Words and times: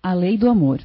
A 0.00 0.14
lei 0.14 0.38
do 0.38 0.48
amor. 0.48 0.80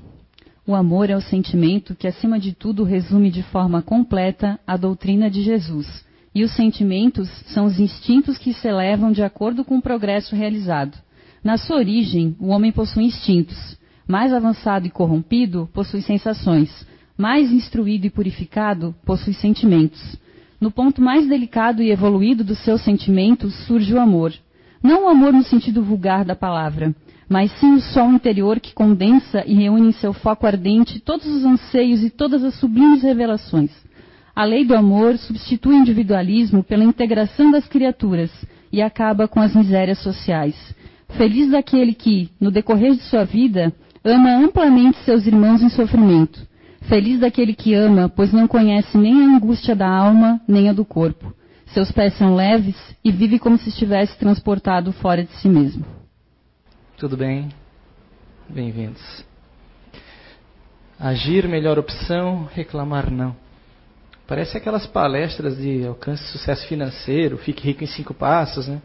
O 0.65 0.73
amor 0.73 1.09
é 1.09 1.15
o 1.15 1.21
sentimento 1.21 1.93
que, 1.93 2.07
acima 2.07 2.39
de 2.39 2.51
tudo, 2.53 2.83
resume 2.83 3.29
de 3.29 3.43
forma 3.43 3.81
completa 3.81 4.59
a 4.65 4.75
doutrina 4.75 5.29
de 5.29 5.43
Jesus. 5.43 6.03
E 6.33 6.43
os 6.43 6.51
sentimentos 6.55 7.29
são 7.53 7.65
os 7.65 7.79
instintos 7.79 8.39
que 8.39 8.53
se 8.53 8.67
elevam 8.67 9.11
de 9.11 9.21
acordo 9.21 9.63
com 9.63 9.77
o 9.77 9.81
progresso 9.81 10.35
realizado. 10.35 10.97
Na 11.43 11.57
sua 11.57 11.77
origem, 11.77 12.35
o 12.39 12.47
homem 12.47 12.71
possui 12.71 13.03
instintos. 13.03 13.77
Mais 14.07 14.33
avançado 14.33 14.87
e 14.87 14.89
corrompido, 14.89 15.69
possui 15.71 16.01
sensações. 16.01 16.87
Mais 17.15 17.51
instruído 17.51 18.07
e 18.07 18.09
purificado, 18.09 18.95
possui 19.05 19.33
sentimentos. 19.33 20.17
No 20.59 20.71
ponto 20.71 21.01
mais 21.01 21.27
delicado 21.27 21.83
e 21.83 21.91
evoluído 21.91 22.43
dos 22.43 22.57
seus 22.63 22.81
sentimentos 22.81 23.53
surge 23.67 23.93
o 23.93 23.99
amor. 23.99 24.33
Não 24.81 25.05
o 25.05 25.09
amor 25.09 25.33
no 25.33 25.43
sentido 25.43 25.83
vulgar 25.83 26.25
da 26.25 26.35
palavra, 26.35 26.95
mas 27.29 27.51
sim 27.59 27.73
o 27.73 27.81
sol 27.81 28.11
interior 28.11 28.59
que 28.59 28.73
condensa 28.73 29.43
e 29.45 29.53
reúne 29.53 29.89
em 29.89 29.91
seu 29.93 30.13
foco 30.13 30.45
ardente 30.45 30.99
todos 30.99 31.25
os 31.25 31.43
anseios 31.45 32.03
e 32.03 32.09
todas 32.09 32.43
as 32.43 32.55
sublimes 32.55 33.01
revelações. 33.01 33.71
A 34.35 34.43
lei 34.43 34.65
do 34.65 34.75
amor 34.75 35.17
substitui 35.17 35.75
o 35.75 35.79
individualismo 35.79 36.63
pela 36.63 36.83
integração 36.83 37.51
das 37.51 37.67
criaturas 37.67 38.31
e 38.71 38.81
acaba 38.81 39.27
com 39.27 39.39
as 39.39 39.55
misérias 39.55 39.99
sociais. 39.99 40.55
Feliz 41.09 41.51
daquele 41.51 41.93
que, 41.93 42.31
no 42.41 42.49
decorrer 42.49 42.93
de 42.93 43.03
sua 43.03 43.23
vida, 43.23 43.71
ama 44.03 44.35
amplamente 44.35 44.97
seus 45.05 45.27
irmãos 45.27 45.61
em 45.61 45.69
sofrimento. 45.69 46.41
Feliz 46.81 47.19
daquele 47.19 47.53
que 47.53 47.73
ama, 47.73 48.09
pois 48.09 48.33
não 48.33 48.47
conhece 48.47 48.97
nem 48.97 49.21
a 49.21 49.35
angústia 49.35 49.75
da 49.75 49.87
alma, 49.87 50.41
nem 50.47 50.69
a 50.69 50.73
do 50.73 50.83
corpo. 50.83 51.33
Seus 51.67 51.91
pés 51.91 52.13
são 52.17 52.35
leves 52.35 52.75
e 53.03 53.11
vive 53.11 53.39
como 53.39 53.57
se 53.57 53.69
estivesse 53.69 54.17
transportado 54.17 54.91
fora 54.91 55.23
de 55.23 55.31
si 55.33 55.47
mesmo. 55.47 55.85
Tudo 57.03 57.17
bem? 57.17 57.49
Bem-vindos. 58.47 59.25
Agir, 60.97 61.45
melhor 61.49 61.77
opção, 61.77 62.47
reclamar 62.53 63.11
não. 63.11 63.35
Parece 64.25 64.55
aquelas 64.55 64.87
palestras 64.87 65.57
de 65.57 65.85
alcance 65.85 66.23
sucesso 66.31 66.65
financeiro, 66.65 67.37
fique 67.37 67.61
rico 67.61 67.83
em 67.83 67.87
cinco 67.87 68.13
passos, 68.13 68.69
né? 68.69 68.81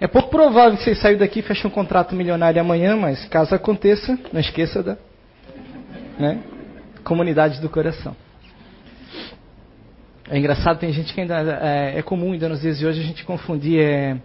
É 0.00 0.08
pouco 0.08 0.30
provável 0.30 0.76
que 0.76 0.82
você 0.82 0.96
saia 0.96 1.16
daqui 1.16 1.38
e 1.38 1.42
feche 1.42 1.64
um 1.64 1.70
contrato 1.70 2.12
milionário 2.12 2.60
amanhã, 2.60 2.96
mas 2.96 3.24
caso 3.26 3.54
aconteça, 3.54 4.18
não 4.32 4.40
esqueça 4.40 4.82
da 4.82 4.96
né, 6.18 6.42
comunidade 7.04 7.60
do 7.60 7.68
coração. 7.68 8.16
É 10.28 10.36
engraçado, 10.36 10.80
tem 10.80 10.92
gente 10.92 11.14
que 11.14 11.20
ainda 11.20 11.38
é, 11.62 12.00
é 12.00 12.02
comum 12.02 12.32
ainda 12.32 12.48
nos 12.48 12.62
dias 12.62 12.78
de 12.78 12.84
hoje 12.84 13.00
a 13.00 13.04
gente 13.04 13.24
confundir 13.24 13.80
é, 13.80 14.18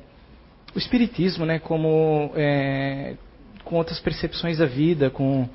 o 0.76 0.78
espiritismo, 0.78 1.46
né, 1.46 1.60
como 1.60 2.32
é, 2.36 3.16
com 3.64 3.76
outras 3.76 4.00
percepções 4.00 4.58
da 4.58 4.66
vida, 4.66 5.10
com 5.10 5.48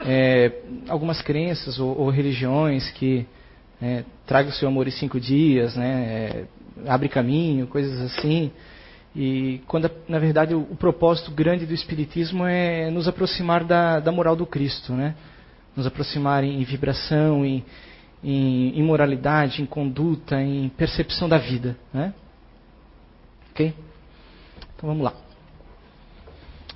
é, 0.00 0.52
algumas 0.88 1.20
crenças 1.22 1.78
ou, 1.78 1.98
ou 1.98 2.10
religiões 2.10 2.90
que 2.92 3.26
é, 3.80 4.04
traga 4.26 4.48
o 4.48 4.52
seu 4.52 4.68
amor 4.68 4.86
em 4.86 4.90
cinco 4.90 5.18
dias, 5.18 5.74
né? 5.74 6.04
É, 6.04 6.44
abre 6.86 7.08
caminho, 7.08 7.66
coisas 7.66 8.00
assim. 8.00 8.50
E 9.14 9.60
quando, 9.66 9.90
na 10.08 10.18
verdade, 10.18 10.54
o, 10.54 10.60
o, 10.60 10.76
propósito 10.76 11.30
grande 11.30 11.66
do 11.66 11.74
Espiritismo 11.74 12.46
é 12.46 12.90
nos 12.90 13.08
aproximar 13.08 13.64
da, 13.64 13.98
da 13.98 14.12
moral 14.12 14.36
do 14.36 14.46
Cristo, 14.46 14.92
né? 14.92 15.14
Nos 15.74 15.86
aproximar 15.86 16.44
em, 16.44 16.60
em 16.60 16.64
vibração, 16.64 17.44
em, 17.44 17.64
em, 18.22 18.78
em, 18.78 18.82
moralidade, 18.82 19.62
em 19.62 19.66
conduta, 19.66 20.40
em 20.40 20.68
percepção 20.70 21.28
da 21.28 21.38
vida, 21.38 21.76
né? 21.92 22.14
Ok? 23.50 23.74
Então 24.80 24.88
vamos 24.88 25.04
lá. 25.04 25.12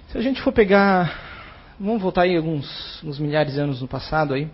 Se 0.09 0.19
a 0.19 0.21
gente 0.21 0.43
for 0.43 0.53
pegar, 0.53 1.19
vamos 1.81 2.03
voltar 2.03 2.25
aí 2.25 2.37
alguns, 2.37 3.03
uns 3.03 3.19
milhares 3.19 3.55
de 3.55 3.61
anos 3.61 3.81
no 3.81 3.89
passado 3.89 4.35
aí 4.35 4.51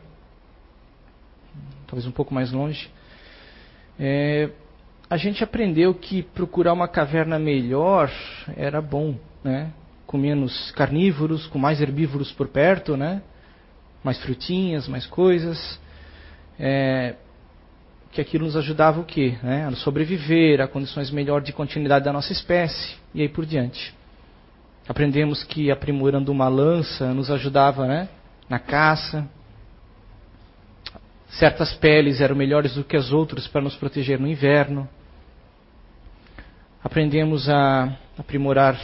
talvez 1.90 2.06
um 2.06 2.12
pouco 2.12 2.32
mais 2.32 2.52
longe, 2.52 2.88
é, 3.98 4.50
a 5.10 5.16
gente 5.16 5.42
aprendeu 5.42 5.92
que 5.92 6.22
procurar 6.22 6.72
uma 6.72 6.86
caverna 6.86 7.36
melhor 7.36 8.08
era 8.56 8.80
bom, 8.80 9.16
né? 9.42 9.72
Com 10.06 10.16
menos 10.16 10.70
carnívoros, 10.70 11.48
com 11.48 11.58
mais 11.58 11.80
herbívoros 11.80 12.30
por 12.30 12.46
perto, 12.46 12.96
né? 12.96 13.20
Mais 14.04 14.22
frutinhas, 14.22 14.86
mais 14.86 15.04
coisas. 15.06 15.80
É, 16.58 17.16
que 18.12 18.20
aquilo 18.20 18.44
nos 18.44 18.56
ajudava 18.56 19.00
o 19.00 19.04
quê? 19.04 19.38
Né? 19.42 19.66
A 19.66 19.70
sobreviver, 19.72 20.60
a 20.60 20.66
condições 20.66 21.10
melhores 21.10 21.46
de 21.46 21.52
continuidade 21.52 22.04
da 22.04 22.12
nossa 22.12 22.32
espécie 22.32 22.96
e 23.14 23.22
aí 23.22 23.28
por 23.28 23.46
diante. 23.46 23.94
Aprendemos 24.88 25.44
que 25.44 25.70
aprimorando 25.70 26.32
uma 26.32 26.48
lança 26.48 27.14
nos 27.14 27.30
ajudava 27.30 27.86
né? 27.86 28.08
na 28.48 28.58
caça, 28.58 29.28
Certas 31.30 31.72
peles 31.74 32.20
eram 32.20 32.34
melhores 32.34 32.74
do 32.74 32.82
que 32.82 32.96
as 32.96 33.12
outras 33.12 33.46
para 33.46 33.60
nos 33.60 33.76
proteger 33.76 34.18
no 34.18 34.26
inverno. 34.26 34.88
Aprendemos 36.82 37.48
a 37.48 37.96
aprimorar 38.18 38.76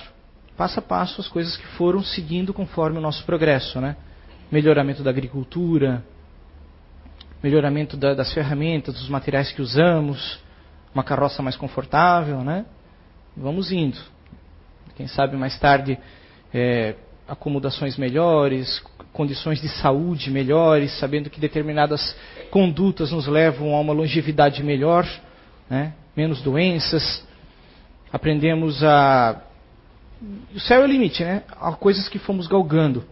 passo 0.56 0.78
a 0.78 0.82
passo 0.82 1.20
as 1.20 1.28
coisas 1.28 1.56
que 1.56 1.66
foram 1.76 2.02
seguindo 2.02 2.54
conforme 2.54 2.98
o 2.98 3.00
nosso 3.00 3.24
progresso, 3.24 3.80
né? 3.80 3.96
Melhoramento 4.50 5.02
da 5.02 5.10
agricultura, 5.10 6.04
melhoramento 7.42 7.96
da, 7.96 8.14
das 8.14 8.32
ferramentas, 8.32 8.94
dos 8.94 9.08
materiais 9.08 9.52
que 9.52 9.62
usamos, 9.62 10.38
uma 10.94 11.04
carroça 11.04 11.42
mais 11.42 11.56
confortável, 11.56 12.42
né? 12.42 12.64
Vamos 13.36 13.70
indo. 13.70 13.98
Quem 14.96 15.06
sabe 15.06 15.36
mais 15.36 15.58
tarde 15.58 15.98
é, 16.54 16.94
acomodações 17.28 17.96
melhores, 17.98 18.82
condições 19.12 19.60
de 19.60 19.68
saúde 19.68 20.30
melhores, 20.30 20.98
sabendo 20.98 21.28
que 21.28 21.40
determinadas 21.40 22.16
condutas 22.50 23.12
nos 23.12 23.26
levam 23.26 23.74
a 23.74 23.80
uma 23.80 23.92
longevidade 23.92 24.62
melhor, 24.62 25.06
né? 25.68 25.92
menos 26.16 26.40
doenças. 26.40 27.26
Aprendemos 28.12 28.82
a. 28.82 29.42
O 30.54 30.60
céu 30.60 30.80
é 30.80 30.84
o 30.84 30.86
limite, 30.86 31.22
né? 31.22 31.42
Há 31.60 31.72
coisas 31.72 32.08
que 32.08 32.18
fomos 32.18 32.46
galgando. 32.46 33.04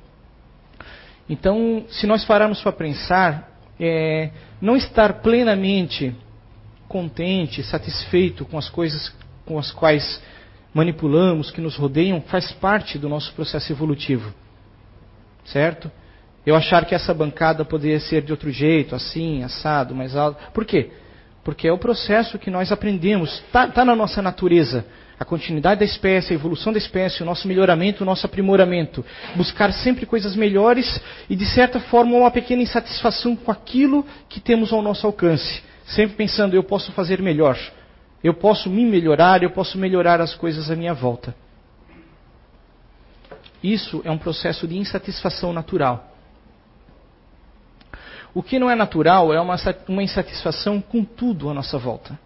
Então, 1.28 1.84
se 1.88 2.06
nós 2.06 2.24
pararmos 2.24 2.62
para 2.62 2.72
pensar, 2.72 3.53
é, 3.78 4.30
não 4.60 4.76
estar 4.76 5.20
plenamente 5.22 6.14
contente, 6.88 7.62
satisfeito 7.62 8.44
com 8.44 8.58
as 8.58 8.68
coisas 8.68 9.14
com 9.44 9.58
as 9.58 9.70
quais 9.70 10.22
manipulamos, 10.72 11.50
que 11.50 11.60
nos 11.60 11.76
rodeiam, 11.76 12.20
faz 12.22 12.50
parte 12.52 12.98
do 12.98 13.08
nosso 13.08 13.32
processo 13.34 13.70
evolutivo 13.70 14.32
certo? 15.44 15.90
Eu 16.44 16.54
achar 16.54 16.84
que 16.84 16.94
essa 16.94 17.14
bancada 17.14 17.64
poderia 17.64 18.00
ser 18.00 18.22
de 18.22 18.32
outro 18.32 18.50
jeito, 18.50 18.94
assim, 18.94 19.42
assado, 19.42 19.94
mais 19.94 20.14
alto. 20.16 20.38
Por 20.52 20.64
quê? 20.64 20.90
Porque 21.42 21.68
é 21.68 21.72
o 21.72 21.78
processo 21.78 22.38
que 22.38 22.50
nós 22.50 22.72
aprendemos, 22.72 23.38
está 23.40 23.66
tá 23.68 23.84
na 23.84 23.94
nossa 23.94 24.20
natureza. 24.20 24.84
A 25.18 25.24
continuidade 25.24 25.80
da 25.80 25.84
espécie, 25.84 26.32
a 26.32 26.36
evolução 26.36 26.72
da 26.72 26.78
espécie, 26.78 27.22
o 27.22 27.26
nosso 27.26 27.46
melhoramento, 27.46 28.02
o 28.02 28.06
nosso 28.06 28.26
aprimoramento. 28.26 29.04
Buscar 29.36 29.72
sempre 29.72 30.06
coisas 30.06 30.34
melhores 30.34 31.00
e, 31.30 31.36
de 31.36 31.46
certa 31.46 31.78
forma, 31.78 32.16
uma 32.16 32.30
pequena 32.30 32.62
insatisfação 32.62 33.36
com 33.36 33.50
aquilo 33.50 34.04
que 34.28 34.40
temos 34.40 34.72
ao 34.72 34.82
nosso 34.82 35.06
alcance. 35.06 35.62
Sempre 35.86 36.16
pensando, 36.16 36.54
eu 36.54 36.64
posso 36.64 36.90
fazer 36.92 37.22
melhor. 37.22 37.56
Eu 38.22 38.34
posso 38.34 38.68
me 38.68 38.84
melhorar, 38.84 39.42
eu 39.42 39.50
posso 39.50 39.78
melhorar 39.78 40.20
as 40.20 40.34
coisas 40.34 40.70
à 40.70 40.74
minha 40.74 40.94
volta. 40.94 41.34
Isso 43.62 44.02
é 44.04 44.10
um 44.10 44.18
processo 44.18 44.66
de 44.66 44.76
insatisfação 44.76 45.52
natural. 45.52 46.12
O 48.34 48.42
que 48.42 48.58
não 48.58 48.68
é 48.68 48.74
natural 48.74 49.32
é 49.32 49.40
uma, 49.40 50.02
insatisfação 50.02 50.80
com 50.80 51.04
tudo 51.04 51.48
à 51.48 51.54
nossa 51.54 51.78
volta. 51.78 52.18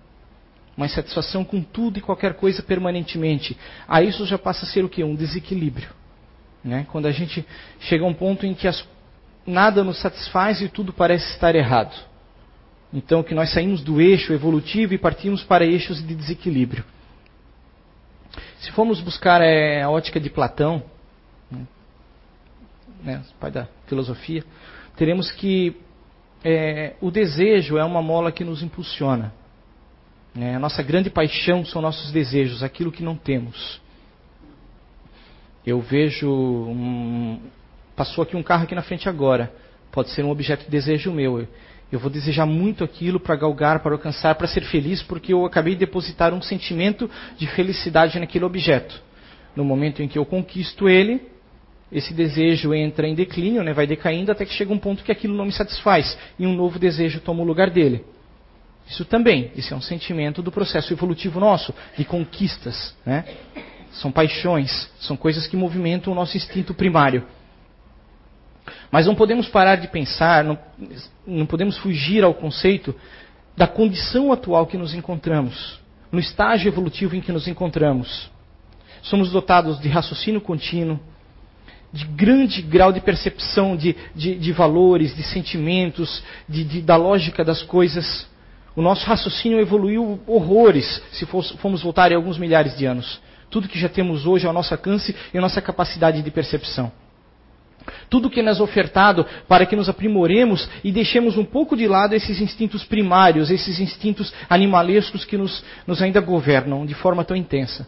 Uma 0.79 0.87
insatisfação 0.87 1.45
com 1.45 1.61
tudo 1.61 1.99
e 1.99 2.01
qualquer 2.01 2.35
coisa 2.35 2.63
permanentemente. 2.63 3.59
Aí 3.89 4.07
isso 4.07 4.25
já 4.25 4.39
passa 4.39 4.65
a 4.65 4.69
ser 4.69 4.85
o 4.85 4.89
que? 4.89 5.03
Um 5.03 5.17
desequilíbrio. 5.17 5.89
Né? 6.63 6.87
Quando 6.93 7.07
a 7.07 7.11
gente 7.11 7.45
chega 7.81 8.05
a 8.05 8.07
um 8.07 8.15
ponto 8.15 8.47
em 8.47 8.55
que 8.55 8.69
as, 8.69 8.87
nada 9.45 9.83
nos 9.83 10.01
satisfaz 10.01 10.63
e 10.63 10.69
tudo 10.69 10.93
parece 10.93 11.33
estar 11.33 11.53
errado. 11.57 11.97
Então 12.95 13.25
que 13.25 13.35
nós 13.35 13.53
saímos 13.53 13.83
do 13.83 14.01
eixo 14.01 14.33
evolutivo 14.33 14.95
e 14.95 14.99
partimos 14.99 15.43
para 15.43 15.67
eixos 15.67 16.01
de 16.01 16.15
desequilíbrio. 16.15 16.85
Se 18.61 18.71
formos 18.71 19.01
buscar 19.01 19.41
é, 19.41 19.83
a 19.83 19.91
ótica 19.91 20.21
de 20.21 20.31
Platão, 20.31 20.81
né, 23.03 23.21
pai 23.41 23.51
da 23.51 23.67
filosofia, 23.89 24.45
teremos 24.97 25.33
que 25.33 25.77
é, 26.45 26.95
o 27.01 27.11
desejo 27.11 27.77
é 27.77 27.85
uma 27.85 28.01
mola 28.01 28.31
que 28.31 28.45
nos 28.45 28.63
impulsiona. 28.63 29.33
Né? 30.39 30.55
A 30.55 30.59
nossa 30.61 30.85
grande 30.85 31.11
paixão 31.11 31.65
são 31.65 31.83
nossos 31.83 32.13
desejos, 32.13 32.63
aquilo 32.63 32.93
que 32.93 33.03
não 33.03 33.17
temos. 33.17 33.81
Eu 35.67 35.81
vejo. 35.81 36.31
Um, 36.31 37.41
passou 37.97 38.23
aqui 38.23 38.37
um 38.37 38.43
carro 38.43 38.63
aqui 38.63 38.75
na 38.75 38.83
frente 38.83 39.09
agora. 39.09 39.53
Pode 39.91 40.11
ser 40.11 40.25
um 40.25 40.31
objeto 40.31 40.65
de 40.65 40.71
desejo 40.71 41.11
meu. 41.11 41.45
Eu 41.91 41.99
vou 41.99 42.09
desejar 42.09 42.47
muito 42.47 42.85
aquilo 42.85 43.19
para 43.19 43.35
galgar, 43.35 43.81
para 43.81 43.93
alcançar, 43.93 44.37
para 44.37 44.47
ser 44.47 44.61
feliz, 44.61 45.03
porque 45.03 45.33
eu 45.33 45.45
acabei 45.45 45.75
de 45.75 45.81
depositar 45.81 46.33
um 46.33 46.41
sentimento 46.41 47.11
de 47.37 47.49
felicidade 47.49 48.21
naquele 48.21 48.45
objeto. 48.45 49.03
No 49.57 49.65
momento 49.65 50.03
em 50.03 50.07
que 50.07 50.19
eu 50.19 50.25
conquisto 50.25 50.89
ele, 50.89 51.21
esse 51.91 52.15
desejo 52.15 52.73
entra 52.73 53.09
em 53.09 53.15
declínio, 53.15 53.65
né, 53.65 53.73
vai 53.73 53.89
decaindo 53.89 54.31
até 54.31 54.45
que 54.45 54.53
chega 54.53 54.73
um 54.73 54.79
ponto 54.79 55.03
que 55.03 55.11
aquilo 55.11 55.35
não 55.35 55.47
me 55.47 55.53
satisfaz 55.53 56.17
e 56.39 56.47
um 56.47 56.55
novo 56.55 56.79
desejo 56.79 57.21
toma 57.21 57.43
o 57.43 57.47
lugar 57.47 57.71
dele. 57.71 58.05
Isso 58.89 59.05
também, 59.05 59.53
isso 59.55 59.75
é 59.75 59.77
um 59.77 59.83
sentimento 59.83 60.43
do 60.43 60.51
processo 60.51 60.93
evolutivo 60.93 61.39
nosso, 61.39 61.75
de 61.97 62.05
conquistas. 62.05 62.97
Né? 63.05 63.25
São 63.93 64.11
paixões, 64.11 64.91
são 64.99 65.17
coisas 65.17 65.47
que 65.47 65.57
movimentam 65.57 66.13
o 66.13 66.17
nosso 66.17 66.37
instinto 66.37 66.73
primário. 66.73 67.27
Mas 68.91 69.07
não 69.07 69.15
podemos 69.15 69.49
parar 69.49 69.77
de 69.77 69.89
pensar, 69.89 70.45
não, 70.45 70.59
não 71.27 71.47
podemos 71.47 71.77
fugir 71.79 72.25
ao 72.25 72.33
conceito 72.33 72.95
da 73.57 73.67
condição 73.67 74.33
atual 74.33 74.67
que 74.67 74.79
nos 74.79 74.95
encontramos, 74.95 75.81
no 76.11 76.19
estágio 76.19 76.69
evolutivo 76.69 77.17
em 77.17 77.21
que 77.21 77.33
nos 77.33 77.49
encontramos. 77.49 78.31
Somos 79.03 79.31
dotados 79.31 79.81
de 79.81 79.89
raciocínio 79.89 80.41
contínuo, 80.41 80.99
de 81.93 82.05
grande 82.07 82.63
grau 82.63 82.93
de 82.93 83.01
percepção 83.01 83.77
de, 83.77 83.97
de, 84.15 84.35
de 84.37 84.53
valores, 84.53 85.15
de 85.17 85.23
sentimentos, 85.23 86.23
de, 86.49 86.65
de, 86.65 86.83
da 86.83 86.97
lógica 86.97 87.45
das 87.45 87.63
coisas. 87.63 88.27
O 88.79 88.81
nosso 88.81 89.05
raciocínio 89.05 89.59
evoluiu 89.59 90.21
horrores 90.25 91.03
se 91.11 91.27
formos 91.27 91.83
voltar 91.83 92.13
em 92.13 92.15
alguns 92.15 92.39
milhares 92.39 92.79
de 92.79 92.87
anos. 92.87 93.21
Tudo 93.51 93.67
que 93.67 93.77
já 93.77 93.89
temos 93.89 94.25
hoje 94.25 94.47
ao 94.47 94.53
nosso 94.53 94.73
alcance 94.73 95.17
e 95.35 95.37
a 95.37 95.41
nossa 95.41 95.61
capacidade 95.61 96.23
de 96.23 96.31
percepção. 96.31 96.93
Tudo 98.09 98.31
que 98.31 98.41
nos 98.41 98.61
é 98.61 98.63
ofertado 98.63 99.27
para 99.49 99.67
que 99.67 99.75
nos 99.75 99.89
aprimoremos 99.89 100.71
e 100.85 100.93
deixemos 100.93 101.37
um 101.37 101.45
pouco 101.45 101.77
de 101.77 101.89
lado 101.89 102.15
esses 102.15 102.41
instintos 102.41 102.85
primários, 102.85 103.51
esses 103.51 103.81
instintos 103.81 104.33
animalescos 104.49 105.25
que 105.25 105.37
nos, 105.37 105.65
nos 105.85 106.01
ainda 106.01 106.21
governam 106.21 106.87
de 106.87 106.95
forma 106.95 107.25
tão 107.25 107.37
intensa. 107.37 107.85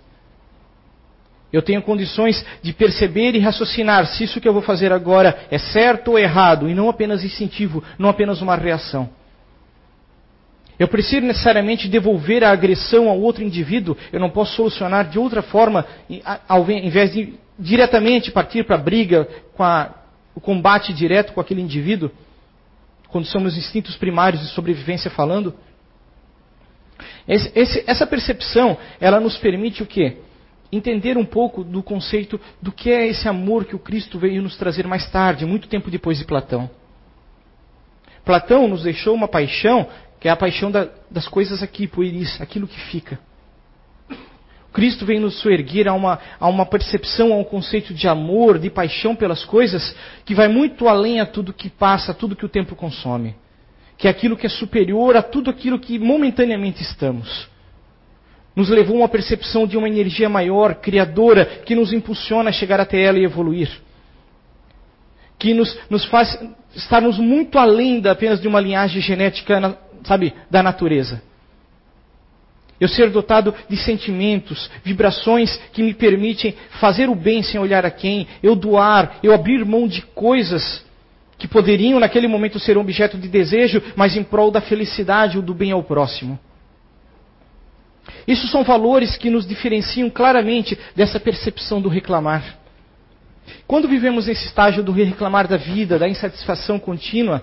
Eu 1.53 1.63
tenho 1.63 1.83
condições 1.83 2.45
de 2.65 2.73
perceber 2.73 3.37
e 3.37 3.39
raciocinar 3.39 4.07
se 4.07 4.25
isso 4.25 4.41
que 4.41 4.49
eu 4.49 4.53
vou 4.53 4.63
fazer 4.63 4.93
agora 4.93 5.47
é 5.53 5.59
certo 5.59 6.09
ou 6.09 6.19
errado, 6.19 6.69
e 6.69 6.75
não 6.75 6.89
apenas 6.89 7.23
instintivo, 7.23 7.81
não 7.97 8.09
apenas 8.09 8.43
uma 8.43 8.57
reação. 8.57 9.20
Eu 10.81 10.89
preciso 10.89 11.27
necessariamente 11.27 11.89
devolver 11.89 12.43
a 12.43 12.51
agressão 12.51 13.11
ao 13.11 13.21
outro 13.21 13.45
indivíduo, 13.45 13.95
eu 14.11 14.19
não 14.19 14.31
posso 14.31 14.57
solucionar 14.57 15.11
de 15.11 15.19
outra 15.19 15.43
forma, 15.43 15.87
ao 16.49 16.69
invés 16.71 17.13
de 17.13 17.35
diretamente 17.59 18.33
partir 18.33 18.65
para 18.65 18.77
a 18.77 18.79
briga, 18.79 19.29
com 19.55 19.63
a, 19.63 19.95
o 20.35 20.41
combate 20.41 20.95
direto 20.95 21.35
com 21.35 21.41
aquele 21.41 21.61
indivíduo, 21.61 22.11
quando 23.09 23.27
somos 23.27 23.59
instintos 23.59 23.95
primários 23.97 24.41
de 24.41 24.49
sobrevivência 24.55 25.11
falando. 25.11 25.53
Esse, 27.29 27.53
esse, 27.55 27.85
essa 27.87 28.07
percepção, 28.07 28.79
ela 28.99 29.21
nos 29.21 29.37
permite 29.37 29.83
o 29.83 29.87
quê? 29.87 30.17
entender 30.73 31.19
um 31.19 31.25
pouco 31.25 31.65
do 31.65 31.83
conceito 31.83 32.41
do 32.63 32.71
que 32.71 32.91
é 32.91 33.09
esse 33.09 33.29
amor 33.29 33.65
que 33.65 33.75
o 33.75 33.79
Cristo 33.79 34.19
veio 34.21 34.41
nos 34.41 34.57
trazer 34.57 34.87
mais 34.87 35.11
tarde, 35.11 35.45
muito 35.45 35.69
tempo 35.69 35.91
depois 35.91 36.17
de 36.17 36.25
Platão. 36.25 36.71
Platão 38.25 38.69
nos 38.69 38.85
deixou 38.85 39.13
uma 39.13 39.27
paixão, 39.27 39.89
que 40.21 40.29
é 40.29 40.31
a 40.31 40.37
paixão 40.37 40.71
da, 40.71 40.89
das 41.11 41.27
coisas 41.27 41.63
aqui, 41.63 41.87
pueris, 41.87 42.41
aquilo 42.41 42.69
que 42.69 42.79
fica. 42.79 43.19
Cristo 44.73 45.05
vem 45.05 45.19
nos 45.19 45.41
suerguer 45.41 45.89
a 45.89 45.95
uma, 45.95 46.21
a 46.39 46.49
uma 46.49 46.65
percepção, 46.65 47.33
a 47.33 47.37
um 47.37 47.43
conceito 47.43 47.93
de 47.93 48.07
amor, 48.07 48.59
de 48.59 48.71
paixão 48.71 49.17
pelas 49.17 49.45
coisas, 49.45 49.97
que 50.25 50.35
vai 50.35 50.47
muito 50.47 50.87
além 50.87 51.21
a 51.21 51.27
tudo 51.27 51.53
que 51.53 51.69
passa, 51.69 52.13
a 52.13 52.15
tudo 52.15 52.37
que 52.37 52.47
o 52.47 52.49
tempo 52.49 52.77
consome. 52.77 53.35
Que 53.99 54.07
é 54.07 54.11
aquilo 54.11 54.37
que 54.37 54.47
é 54.47 54.51
superior 54.51 55.17
a 55.17 55.23
tudo 55.23 55.51
aquilo 55.51 55.79
que 55.79 55.99
momentaneamente 55.99 56.83
estamos 56.83 57.51
nos 58.55 58.69
levou 58.69 58.97
a 58.97 59.01
uma 59.01 59.09
percepção 59.09 59.67
de 59.67 59.77
uma 59.77 59.89
energia 59.89 60.29
maior, 60.29 60.75
criadora, 60.77 61.45
que 61.65 61.75
nos 61.75 61.93
impulsiona 61.93 62.51
a 62.51 62.53
chegar 62.53 62.81
até 62.81 63.01
ela 63.01 63.19
e 63.19 63.25
evoluir. 63.25 63.71
Que 65.39 65.55
nos, 65.55 65.79
nos 65.89 66.05
faz 66.05 66.39
estarmos 66.75 67.19
muito 67.19 67.59
além 67.59 68.01
da, 68.01 68.13
apenas 68.13 68.41
de 68.41 68.49
uma 68.49 68.61
linhagem 68.61 69.01
genética, 69.01 69.79
sabe, 70.05 70.35
da 70.51 70.63
natureza. 70.63 71.23
Eu 72.81 72.89
ser 72.89 73.11
dotado 73.11 73.55
de 73.69 73.77
sentimentos, 73.77 74.71
vibrações 74.83 75.57
que 75.73 75.83
me 75.83 75.93
permitem 75.93 76.55
fazer 76.81 77.11
o 77.11 77.15
bem 77.15 77.43
sem 77.43 77.61
olhar 77.61 77.85
a 77.85 77.91
quem, 77.91 78.27
eu 78.43 78.57
doar, 78.57 79.19
eu 79.23 79.35
abrir 79.35 79.65
mão 79.67 79.87
de 79.87 80.01
coisas 80.01 80.83
que 81.37 81.47
poderiam 81.47 82.01
naquele 82.01 82.27
momento 82.27 82.59
ser 82.59 82.79
objeto 82.79 83.19
de 83.19 83.29
desejo, 83.29 83.83
mas 83.97 84.17
em 84.17 84.23
prol 84.23 84.51
da 84.51 84.61
felicidade 84.61 85.37
ou 85.37 85.43
do 85.43 85.55
bem 85.55 85.73
ao 85.73 85.83
próximo. 85.83 86.39
Isso 88.27 88.47
são 88.49 88.65
valores 88.65 89.17
que 89.17 89.31
nos 89.31 89.47
diferenciam 89.47 90.09
claramente 90.09 90.79
dessa 90.97 91.21
percepção 91.21 91.81
do 91.81 91.89
reclamar. 91.89 92.59
Quando 93.67 93.89
vivemos 93.89 94.27
nesse 94.27 94.47
estágio 94.47 94.83
do 94.83 94.93
reclamar 94.93 95.49
da 95.49 95.57
vida, 95.57 95.99
da 95.99 96.09
insatisfação 96.09 96.79
contínua, 96.79 97.43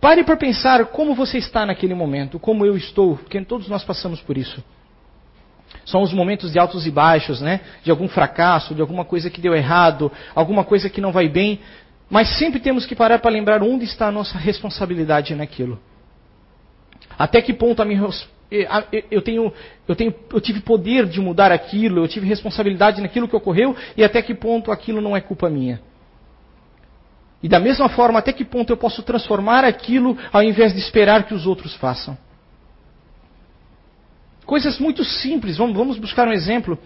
pare 0.00 0.24
para 0.24 0.36
pensar 0.36 0.84
como 0.86 1.14
você 1.14 1.38
está 1.38 1.64
naquele 1.66 1.94
momento, 1.94 2.38
como 2.38 2.64
eu 2.64 2.76
estou, 2.76 3.16
porque 3.16 3.40
todos 3.42 3.68
nós 3.68 3.84
passamos 3.84 4.20
por 4.20 4.36
isso. 4.36 4.62
São 5.84 6.02
os 6.02 6.12
momentos 6.12 6.52
de 6.52 6.58
altos 6.58 6.86
e 6.86 6.90
baixos, 6.90 7.40
né? 7.40 7.60
De 7.82 7.90
algum 7.90 8.08
fracasso, 8.08 8.74
de 8.74 8.80
alguma 8.80 9.04
coisa 9.04 9.30
que 9.30 9.40
deu 9.40 9.54
errado, 9.54 10.10
alguma 10.34 10.64
coisa 10.64 10.90
que 10.90 11.00
não 11.00 11.12
vai 11.12 11.28
bem. 11.28 11.60
Mas 12.08 12.38
sempre 12.38 12.60
temos 12.60 12.86
que 12.86 12.94
parar 12.94 13.18
para 13.18 13.30
lembrar 13.30 13.62
onde 13.62 13.84
está 13.84 14.08
a 14.08 14.12
nossa 14.12 14.38
responsabilidade 14.38 15.34
naquilo. 15.34 15.78
Até 17.18 17.40
que 17.40 17.52
ponto 17.52 17.82
a 17.82 17.84
minha 17.84 18.00
eu 19.10 19.22
tenho, 19.22 19.52
eu 19.88 19.96
tenho, 19.96 20.14
eu 20.32 20.40
tive 20.40 20.60
poder 20.60 21.06
de 21.06 21.20
mudar 21.20 21.50
aquilo, 21.50 22.04
eu 22.04 22.08
tive 22.08 22.26
responsabilidade 22.26 23.00
naquilo 23.00 23.26
que 23.26 23.34
ocorreu 23.34 23.74
e 23.96 24.04
até 24.04 24.22
que 24.22 24.34
ponto 24.34 24.70
aquilo 24.70 25.00
não 25.00 25.16
é 25.16 25.20
culpa 25.20 25.50
minha. 25.50 25.80
E 27.42 27.48
da 27.48 27.60
mesma 27.60 27.88
forma, 27.88 28.18
até 28.18 28.32
que 28.32 28.44
ponto 28.44 28.72
eu 28.72 28.76
posso 28.76 29.02
transformar 29.02 29.64
aquilo 29.64 30.16
ao 30.32 30.42
invés 30.42 30.72
de 30.72 30.78
esperar 30.78 31.24
que 31.24 31.34
os 31.34 31.46
outros 31.46 31.74
façam. 31.74 32.16
Coisas 34.44 34.78
muito 34.78 35.04
simples, 35.04 35.56
vamos, 35.56 35.76
vamos 35.76 35.98
buscar 35.98 36.26
um 36.26 36.32
exemplo. 36.32 36.78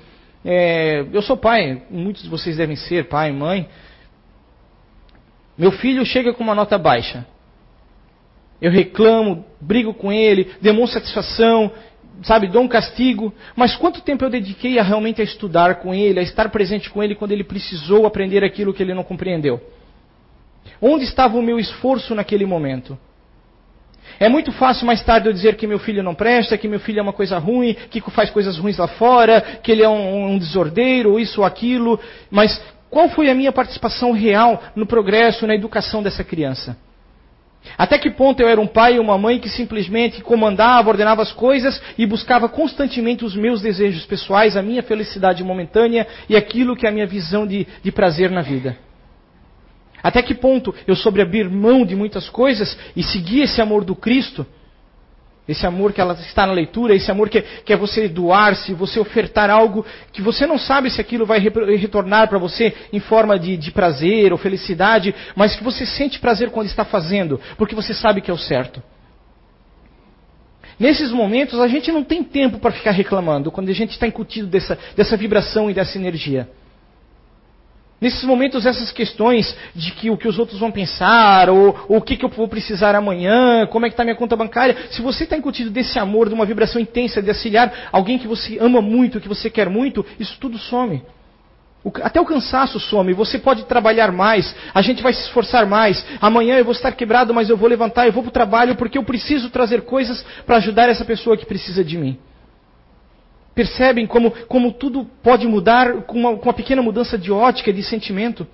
É, 0.45 1.05
eu 1.13 1.23
sou 1.23 1.37
pai, 1.37 1.83
muitos 1.91 2.23
de 2.23 2.29
vocês 2.29 2.57
devem 2.57 2.75
ser 2.75 3.09
pai, 3.09 3.31
mãe. 3.31 3.69
Meu 5.57 5.71
filho 5.71 6.05
chega 6.07 6.33
com 6.33 6.43
uma 6.43 6.55
nota 6.55 6.79
baixa. 6.79 7.27
Eu 8.61 8.71
reclamo, 8.71 9.45
brigo 9.61 9.95
com 9.95 10.11
ele, 10.11 10.51
demonstro 10.61 11.01
satisfação, 11.01 11.71
sabe, 12.23 12.49
dou 12.49 12.63
um 12.63 12.69
castigo. 12.69 13.33
Mas 13.55 13.77
quanto 13.77 14.01
tempo 14.01 14.25
eu 14.25 14.31
dediquei 14.31 14.79
a 14.79 14.83
realmente 14.83 15.21
a 15.21 15.25
estudar 15.25 15.77
com 15.77 15.95
ele, 15.95 16.19
a 16.19 16.23
estar 16.23 16.49
presente 16.49 16.91
com 16.91 17.03
ele 17.03 17.15
quando 17.15 17.33
ele 17.33 17.45
precisou 17.45 18.07
aprender 18.07 18.43
aquilo 18.43 18.73
que 18.73 18.83
ele 18.83 18.95
não 18.95 19.05
compreendeu? 19.05 19.61
Onde 20.81 21.05
estava 21.05 21.37
o 21.37 21.43
meu 21.43 21.59
esforço 21.59 22.15
naquele 22.15 22.47
momento? 22.47 22.99
É 24.19 24.29
muito 24.29 24.51
fácil 24.53 24.87
mais 24.87 25.03
tarde 25.03 25.29
eu 25.29 25.33
dizer 25.33 25.57
que 25.57 25.67
meu 25.67 25.79
filho 25.79 26.03
não 26.03 26.15
presta, 26.15 26.59
que 26.59 26.69
meu 26.69 26.81
filho 26.81 26.99
é 26.99 27.03
uma 27.03 27.13
coisa 27.13 27.39
ruim, 27.39 27.75
que 27.91 28.01
faz 28.11 28.31
coisas 28.31 28.59
ruins 28.59 28.79
lá 28.79 28.89
fora, 28.89 29.41
que 29.63 29.71
ele 29.71 29.83
é 29.83 29.89
um, 29.89 30.33
um 30.33 30.39
desordeiro, 30.39 31.19
isso 31.19 31.41
ou 31.41 31.47
aquilo. 31.47 31.99
Mas 32.31 32.61
qual 32.91 33.09
foi 33.09 33.31
a 33.31 33.35
minha 33.35 33.53
participação 33.53 34.13
real 34.13 34.63
no 34.75 34.87
progresso, 34.87 35.47
na 35.47 35.55
educação 35.55 36.03
dessa 36.03 36.25
criança? 36.25 36.77
Até 37.77 37.99
que 37.99 38.11
ponto 38.11 38.41
eu 38.41 38.49
era 38.49 38.61
um 38.61 38.67
pai 38.67 38.97
e 38.97 38.99
uma 38.99 39.19
mãe 39.19 39.39
que 39.39 39.49
simplesmente 39.49 40.23
comandava, 40.23 40.89
ordenava 40.89 41.23
as 41.23 41.33
coisas 41.33 41.81
e 41.97 42.07
buscava 42.07 42.49
constantemente 42.49 43.25
os 43.25 43.37
meus 43.37 43.61
desejos 43.61 44.07
pessoais, 44.07 44.57
a 44.57 44.63
minha 44.63 44.83
felicidade 44.83 45.45
momentânea 45.45 46.07
e 46.29 46.37
aquilo 46.37 46.75
que 46.75 46.87
é 46.87 46.89
a 46.89 46.93
minha 46.93 47.07
visão 47.07 47.47
de, 47.47 47.67
de 47.83 47.93
prazer 47.93 48.31
na 48.31 48.41
vida? 48.41 48.77
Até 50.03 50.23
que 50.23 50.35
ponto 50.35 50.75
eu 50.87 50.97
soube 50.97 51.21
abrir 51.21 51.49
mão 51.49 51.85
de 51.85 51.95
muitas 51.95 52.29
coisas 52.29 52.77
e 52.97 53.03
seguir 53.03 53.43
esse 53.43 53.61
amor 53.61 53.85
do 53.85 53.95
Cristo 53.95 54.47
esse 55.51 55.67
amor 55.67 55.93
que 55.93 56.01
ela 56.01 56.15
está 56.15 56.47
na 56.47 56.53
leitura, 56.53 56.95
esse 56.95 57.11
amor 57.11 57.29
que, 57.29 57.43
que 57.43 57.73
é 57.73 57.77
você 57.77 58.09
doar-se, 58.09 58.73
você 58.73 59.01
ofertar 59.01 59.51
algo 59.51 59.85
que 60.13 60.23
você 60.23 60.47
não 60.47 60.59
sabe 60.59 60.91
se 60.91 61.01
aquilo 61.01 61.27
vai 61.27 61.41
retornar 61.41 62.29
para 62.29 62.39
você 62.39 62.73
em 62.93 63.01
forma 63.01 63.39
de, 63.39 63.57
de 63.57 63.71
prazer 63.73 64.33
ou 64.33 64.39
felicidade, 64.39 65.15
mas 65.35 65.57
que 65.57 65.65
você 65.65 65.85
sente 65.85 66.21
prazer 66.21 66.51
quando 66.51 66.69
está 66.69 66.85
fazendo, 66.85 67.41
porque 67.57 67.75
você 67.75 67.93
sabe 67.93 68.21
que 68.21 68.31
é 68.31 68.35
o 68.35 68.39
certo. 68.39 68.83
Nesses 70.79 71.11
momentos 71.11 71.59
a 71.59 71.69
gente 71.69 71.91
não 71.91 72.05
tem 72.05 72.23
tempo 72.23 72.59
para 72.59 72.71
ficar 72.71 72.93
reclamando, 72.93 73.51
quando 73.51 73.69
a 73.71 73.75
gente 73.75 73.91
está 73.91 74.07
incutido 74.07 74.47
dessa, 74.47 74.79
dessa 74.97 75.17
vibração 75.17 75.69
e 75.69 75.75
dessa 75.75 75.99
energia. 75.99 76.49
Nesses 78.01 78.25
momentos, 78.25 78.65
essas 78.65 78.91
questões 78.91 79.55
de 79.75 79.93
que 79.93 80.09
o 80.09 80.17
que 80.17 80.27
os 80.27 80.39
outros 80.39 80.59
vão 80.59 80.71
pensar, 80.71 81.51
ou, 81.51 81.79
ou 81.87 81.99
o 81.99 82.01
que, 82.01 82.17
que 82.17 82.25
eu 82.25 82.31
vou 82.31 82.49
precisar 82.49 82.95
amanhã, 82.95 83.67
como 83.67 83.85
é 83.85 83.91
que 83.91 83.93
está 83.93 84.05
minha 84.05 84.17
conta 84.17 84.35
bancária, 84.35 84.75
se 84.91 85.03
você 85.03 85.25
está 85.25 85.37
incutido 85.37 85.69
desse 85.69 85.99
amor, 85.99 86.29
de 86.29 86.35
uma 86.35 86.47
vibração 86.47 86.81
intensa, 86.81 87.21
de 87.21 87.29
auxiliar 87.29 87.91
alguém 87.93 88.19
que 88.19 88.27
você 88.27 88.57
ama 88.59 88.81
muito, 88.81 89.21
que 89.21 89.29
você 89.29 89.51
quer 89.51 89.69
muito, 89.69 90.05
isso 90.19 90.39
tudo 90.41 90.57
some. 90.57 91.03
O, 91.85 91.93
até 92.03 92.19
o 92.19 92.25
cansaço 92.25 92.81
some, 92.81 93.13
você 93.13 93.39
pode 93.39 93.65
trabalhar 93.65 94.11
mais, 94.11 94.55
a 94.73 94.81
gente 94.81 95.03
vai 95.03 95.13
se 95.13 95.21
esforçar 95.21 95.67
mais. 95.67 96.03
Amanhã 96.23 96.57
eu 96.57 96.65
vou 96.65 96.73
estar 96.73 96.93
quebrado, 96.93 97.35
mas 97.35 97.51
eu 97.51 97.57
vou 97.57 97.69
levantar, 97.69 98.07
eu 98.07 98.13
vou 98.13 98.23
para 98.23 98.31
o 98.31 98.33
trabalho 98.33 98.77
porque 98.77 98.97
eu 98.97 99.05
preciso 99.05 99.51
trazer 99.51 99.83
coisas 99.83 100.25
para 100.47 100.57
ajudar 100.57 100.89
essa 100.89 101.05
pessoa 101.05 101.37
que 101.37 101.45
precisa 101.45 101.85
de 101.85 101.99
mim. 101.99 102.19
Percebem 103.55 104.07
como, 104.07 104.31
como 104.47 104.73
tudo 104.73 105.05
pode 105.23 105.47
mudar 105.47 106.03
com 106.03 106.19
uma, 106.19 106.37
com 106.37 106.45
uma 106.45 106.55
pequena 106.55 106.83
mudança 106.83 107.19
de 107.19 107.33
ótica, 107.33 107.73
de 107.73 107.83
sentimento? 107.83 108.47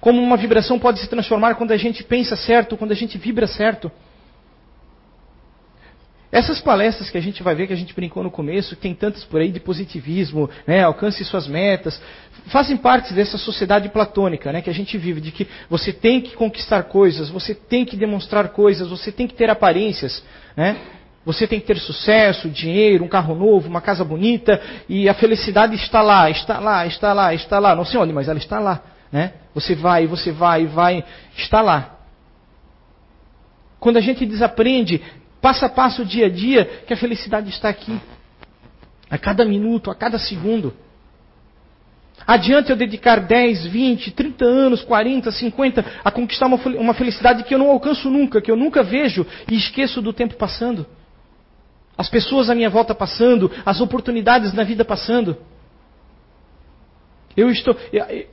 Como 0.00 0.22
uma 0.22 0.36
vibração 0.36 0.78
pode 0.78 1.00
se 1.00 1.08
transformar 1.08 1.54
quando 1.54 1.72
a 1.72 1.76
gente 1.76 2.04
pensa 2.04 2.36
certo, 2.36 2.76
quando 2.76 2.92
a 2.92 2.96
gente 2.96 3.18
vibra 3.18 3.46
certo? 3.46 3.90
Essas 6.30 6.60
palestras 6.60 7.08
que 7.08 7.16
a 7.16 7.22
gente 7.22 7.42
vai 7.42 7.54
ver, 7.54 7.66
que 7.66 7.72
a 7.72 7.76
gente 7.76 7.94
brincou 7.94 8.22
no 8.22 8.30
começo, 8.30 8.76
tem 8.76 8.94
tantas 8.94 9.24
por 9.24 9.40
aí 9.40 9.50
de 9.50 9.58
positivismo, 9.58 10.48
né, 10.66 10.82
alcance 10.84 11.24
suas 11.24 11.48
metas, 11.48 12.00
fazem 12.48 12.76
parte 12.76 13.14
dessa 13.14 13.38
sociedade 13.38 13.88
platônica 13.88 14.52
né, 14.52 14.60
que 14.60 14.68
a 14.68 14.74
gente 14.74 14.98
vive, 14.98 15.22
de 15.22 15.32
que 15.32 15.48
você 15.70 15.90
tem 15.90 16.20
que 16.20 16.36
conquistar 16.36 16.82
coisas, 16.82 17.30
você 17.30 17.54
tem 17.54 17.84
que 17.84 17.96
demonstrar 17.96 18.50
coisas, 18.50 18.88
você 18.88 19.10
tem 19.10 19.26
que 19.26 19.34
ter 19.34 19.48
aparências, 19.48 20.22
né, 20.54 20.76
você 21.24 21.46
tem 21.46 21.60
que 21.60 21.66
ter 21.66 21.78
sucesso, 21.78 22.48
dinheiro, 22.48 23.04
um 23.04 23.08
carro 23.08 23.34
novo, 23.34 23.68
uma 23.68 23.80
casa 23.80 24.04
bonita, 24.04 24.60
e 24.88 25.08
a 25.08 25.14
felicidade 25.14 25.74
está 25.74 26.00
lá, 26.00 26.30
está 26.30 26.58
lá, 26.58 26.86
está 26.86 27.12
lá, 27.12 27.34
está 27.34 27.58
lá, 27.58 27.74
não 27.74 27.84
sei 27.84 28.00
onde, 28.00 28.12
mas 28.12 28.28
ela 28.28 28.38
está 28.38 28.58
lá. 28.58 28.82
Né? 29.12 29.32
Você 29.54 29.74
vai, 29.74 30.06
você 30.06 30.32
vai, 30.32 30.66
vai, 30.66 31.04
está 31.36 31.60
lá. 31.60 31.98
Quando 33.78 33.96
a 33.96 34.00
gente 34.00 34.24
desaprende 34.26 35.02
passo 35.40 35.64
a 35.64 35.68
passo, 35.68 36.04
dia 36.04 36.26
a 36.26 36.30
dia, 36.30 36.64
que 36.86 36.92
a 36.92 36.96
felicidade 36.96 37.48
está 37.50 37.68
aqui. 37.68 38.00
A 39.10 39.16
cada 39.16 39.44
minuto, 39.44 39.90
a 39.90 39.94
cada 39.94 40.18
segundo. 40.18 40.74
Adianta 42.26 42.72
eu 42.72 42.76
dedicar 42.76 43.20
10, 43.20 43.66
20, 43.66 44.10
30 44.10 44.44
anos, 44.44 44.82
40, 44.82 45.30
50 45.30 45.84
a 46.04 46.10
conquistar 46.10 46.46
uma 46.46 46.94
felicidade 46.94 47.44
que 47.44 47.54
eu 47.54 47.58
não 47.58 47.70
alcanço 47.70 48.10
nunca, 48.10 48.40
que 48.40 48.50
eu 48.50 48.56
nunca 48.56 48.82
vejo 48.82 49.26
e 49.50 49.56
esqueço 49.56 50.02
do 50.02 50.12
tempo 50.12 50.34
passando. 50.34 50.86
As 51.98 52.08
pessoas 52.08 52.48
à 52.48 52.54
minha 52.54 52.70
volta 52.70 52.94
passando, 52.94 53.50
as 53.66 53.80
oportunidades 53.80 54.52
na 54.52 54.62
vida 54.62 54.84
passando. 54.84 55.36
Eu, 57.36 57.50
estou, 57.50 57.76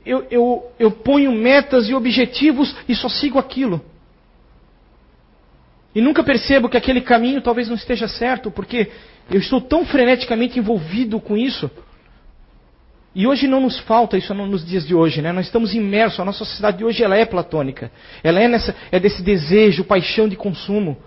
eu, 0.04 0.26
eu, 0.30 0.72
eu, 0.78 0.90
ponho 0.92 1.32
metas 1.32 1.88
e 1.88 1.94
objetivos 1.94 2.74
e 2.88 2.94
só 2.94 3.08
sigo 3.08 3.40
aquilo. 3.40 3.84
E 5.94 6.00
nunca 6.00 6.22
percebo 6.22 6.68
que 6.68 6.76
aquele 6.76 7.00
caminho 7.00 7.40
talvez 7.40 7.68
não 7.68 7.74
esteja 7.74 8.06
certo, 8.06 8.50
porque 8.50 8.90
eu 9.30 9.40
estou 9.40 9.60
tão 9.60 9.84
freneticamente 9.84 10.58
envolvido 10.58 11.20
com 11.20 11.36
isso. 11.36 11.70
E 13.14 13.26
hoje 13.26 13.48
não 13.48 13.60
nos 13.60 13.78
falta 13.80 14.18
isso 14.18 14.34
nos 14.34 14.64
dias 14.64 14.86
de 14.86 14.94
hoje, 14.94 15.22
né? 15.22 15.32
Nós 15.32 15.46
estamos 15.46 15.74
imersos, 15.74 16.20
a 16.20 16.24
nossa 16.24 16.40
sociedade 16.40 16.78
de 16.78 16.84
hoje 16.84 17.02
ela 17.02 17.16
é 17.16 17.24
platônica. 17.24 17.90
Ela 18.22 18.40
é, 18.40 18.46
nessa, 18.46 18.76
é 18.92 19.00
desse 19.00 19.22
desejo, 19.22 19.84
paixão 19.84 20.28
de 20.28 20.36
consumo. 20.36 20.98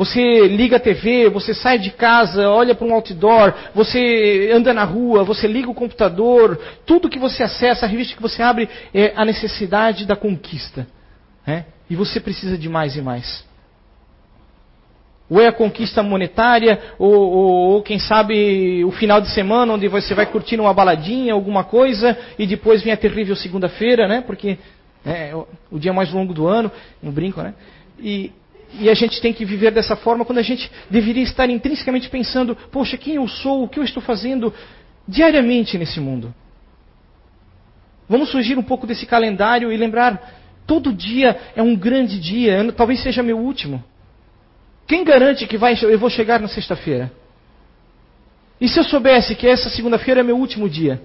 Você 0.00 0.48
liga 0.48 0.76
a 0.76 0.80
TV, 0.80 1.28
você 1.28 1.52
sai 1.52 1.78
de 1.78 1.90
casa, 1.90 2.48
olha 2.48 2.74
para 2.74 2.86
um 2.86 2.94
outdoor, 2.94 3.52
você 3.74 4.50
anda 4.50 4.72
na 4.72 4.82
rua, 4.82 5.24
você 5.24 5.46
liga 5.46 5.68
o 5.68 5.74
computador, 5.74 6.58
tudo 6.86 7.06
que 7.06 7.18
você 7.18 7.42
acessa, 7.42 7.84
a 7.84 7.88
revista 7.88 8.16
que 8.16 8.22
você 8.22 8.42
abre 8.42 8.66
é 8.94 9.12
a 9.14 9.26
necessidade 9.26 10.06
da 10.06 10.16
conquista. 10.16 10.86
Né? 11.46 11.66
E 11.90 11.94
você 11.94 12.18
precisa 12.18 12.56
de 12.56 12.66
mais 12.66 12.96
e 12.96 13.02
mais. 13.02 13.44
Ou 15.28 15.38
é 15.38 15.48
a 15.48 15.52
conquista 15.52 16.02
monetária, 16.02 16.80
ou, 16.98 17.12
ou, 17.12 17.50
ou, 17.72 17.82
quem 17.82 17.98
sabe 17.98 18.82
o 18.86 18.90
final 18.92 19.20
de 19.20 19.28
semana, 19.28 19.74
onde 19.74 19.86
você 19.86 20.14
vai 20.14 20.24
curtir 20.24 20.58
uma 20.58 20.72
baladinha, 20.72 21.34
alguma 21.34 21.62
coisa, 21.62 22.16
e 22.38 22.46
depois 22.46 22.82
vem 22.82 22.94
a 22.94 22.96
terrível 22.96 23.36
segunda-feira, 23.36 24.08
né? 24.08 24.22
Porque 24.22 24.56
é 25.04 25.34
o 25.70 25.78
dia 25.78 25.92
mais 25.92 26.10
longo 26.10 26.32
do 26.32 26.46
ano, 26.46 26.72
um 27.02 27.10
brinco, 27.10 27.42
né? 27.42 27.52
E, 28.02 28.32
e 28.78 28.88
a 28.88 28.94
gente 28.94 29.20
tem 29.20 29.32
que 29.32 29.44
viver 29.44 29.72
dessa 29.72 29.96
forma 29.96 30.24
quando 30.24 30.38
a 30.38 30.42
gente 30.42 30.70
deveria 30.88 31.22
estar 31.22 31.48
intrinsecamente 31.48 32.08
pensando: 32.08 32.56
poxa, 32.70 32.96
quem 32.96 33.14
eu 33.14 33.26
sou, 33.26 33.64
o 33.64 33.68
que 33.68 33.78
eu 33.78 33.84
estou 33.84 34.02
fazendo 34.02 34.52
diariamente 35.06 35.76
nesse 35.76 36.00
mundo? 36.00 36.34
Vamos 38.08 38.30
fugir 38.30 38.58
um 38.58 38.62
pouco 38.62 38.86
desse 38.86 39.06
calendário 39.06 39.72
e 39.72 39.76
lembrar: 39.76 40.40
todo 40.66 40.92
dia 40.92 41.38
é 41.56 41.62
um 41.62 41.74
grande 41.74 42.20
dia, 42.20 42.72
talvez 42.72 43.02
seja 43.02 43.22
meu 43.22 43.38
último. 43.38 43.82
Quem 44.86 45.04
garante 45.04 45.46
que 45.46 45.56
vai, 45.56 45.76
eu 45.82 45.98
vou 45.98 46.10
chegar 46.10 46.40
na 46.40 46.48
sexta-feira? 46.48 47.12
E 48.60 48.68
se 48.68 48.78
eu 48.78 48.84
soubesse 48.84 49.34
que 49.34 49.46
essa 49.46 49.70
segunda-feira 49.70 50.20
é 50.20 50.22
meu 50.22 50.36
último 50.36 50.68
dia? 50.68 51.00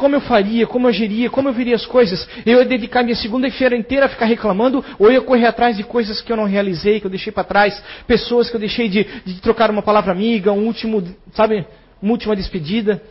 Como 0.00 0.16
eu 0.16 0.20
faria, 0.22 0.66
como 0.66 0.86
eu 0.86 0.88
agiria, 0.88 1.28
como 1.28 1.50
eu 1.50 1.52
viria 1.52 1.76
as 1.76 1.84
coisas? 1.84 2.26
Eu 2.46 2.58
ia 2.58 2.64
dedicar 2.64 3.02
minha 3.02 3.14
segunda-feira 3.14 3.76
inteira 3.76 4.06
a 4.06 4.08
ficar 4.08 4.24
reclamando, 4.24 4.82
ou 4.98 5.08
eu 5.08 5.12
ia 5.12 5.20
correr 5.20 5.44
atrás 5.44 5.76
de 5.76 5.84
coisas 5.84 6.22
que 6.22 6.32
eu 6.32 6.38
não 6.38 6.44
realizei, 6.44 7.00
que 7.00 7.06
eu 7.06 7.10
deixei 7.10 7.30
para 7.30 7.44
trás, 7.44 7.84
pessoas 8.06 8.48
que 8.48 8.56
eu 8.56 8.60
deixei 8.60 8.88
de, 8.88 9.04
de 9.26 9.42
trocar 9.42 9.70
uma 9.70 9.82
palavra 9.82 10.10
amiga, 10.10 10.52
um 10.52 10.64
último, 10.64 11.06
sabe, 11.34 11.66
uma 12.00 12.12
última 12.12 12.34
despedida? 12.34 13.02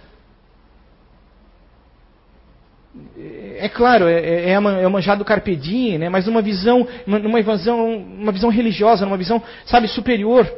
é 3.60 3.70
claro, 3.70 4.08
é, 4.08 4.50
é, 4.50 4.52
é 4.54 4.88
manjado 4.88 5.24
carpe 5.24 5.56
diem, 5.56 6.00
né? 6.00 6.10
mas 6.10 6.26
numa 6.26 6.42
visão, 6.42 6.88
numa 7.06 7.40
visão, 7.40 7.98
uma 7.98 8.32
visão 8.32 8.50
religiosa, 8.50 9.06
numa 9.06 9.18
visão, 9.18 9.44
sabe, 9.64 9.88
superior. 9.88 10.52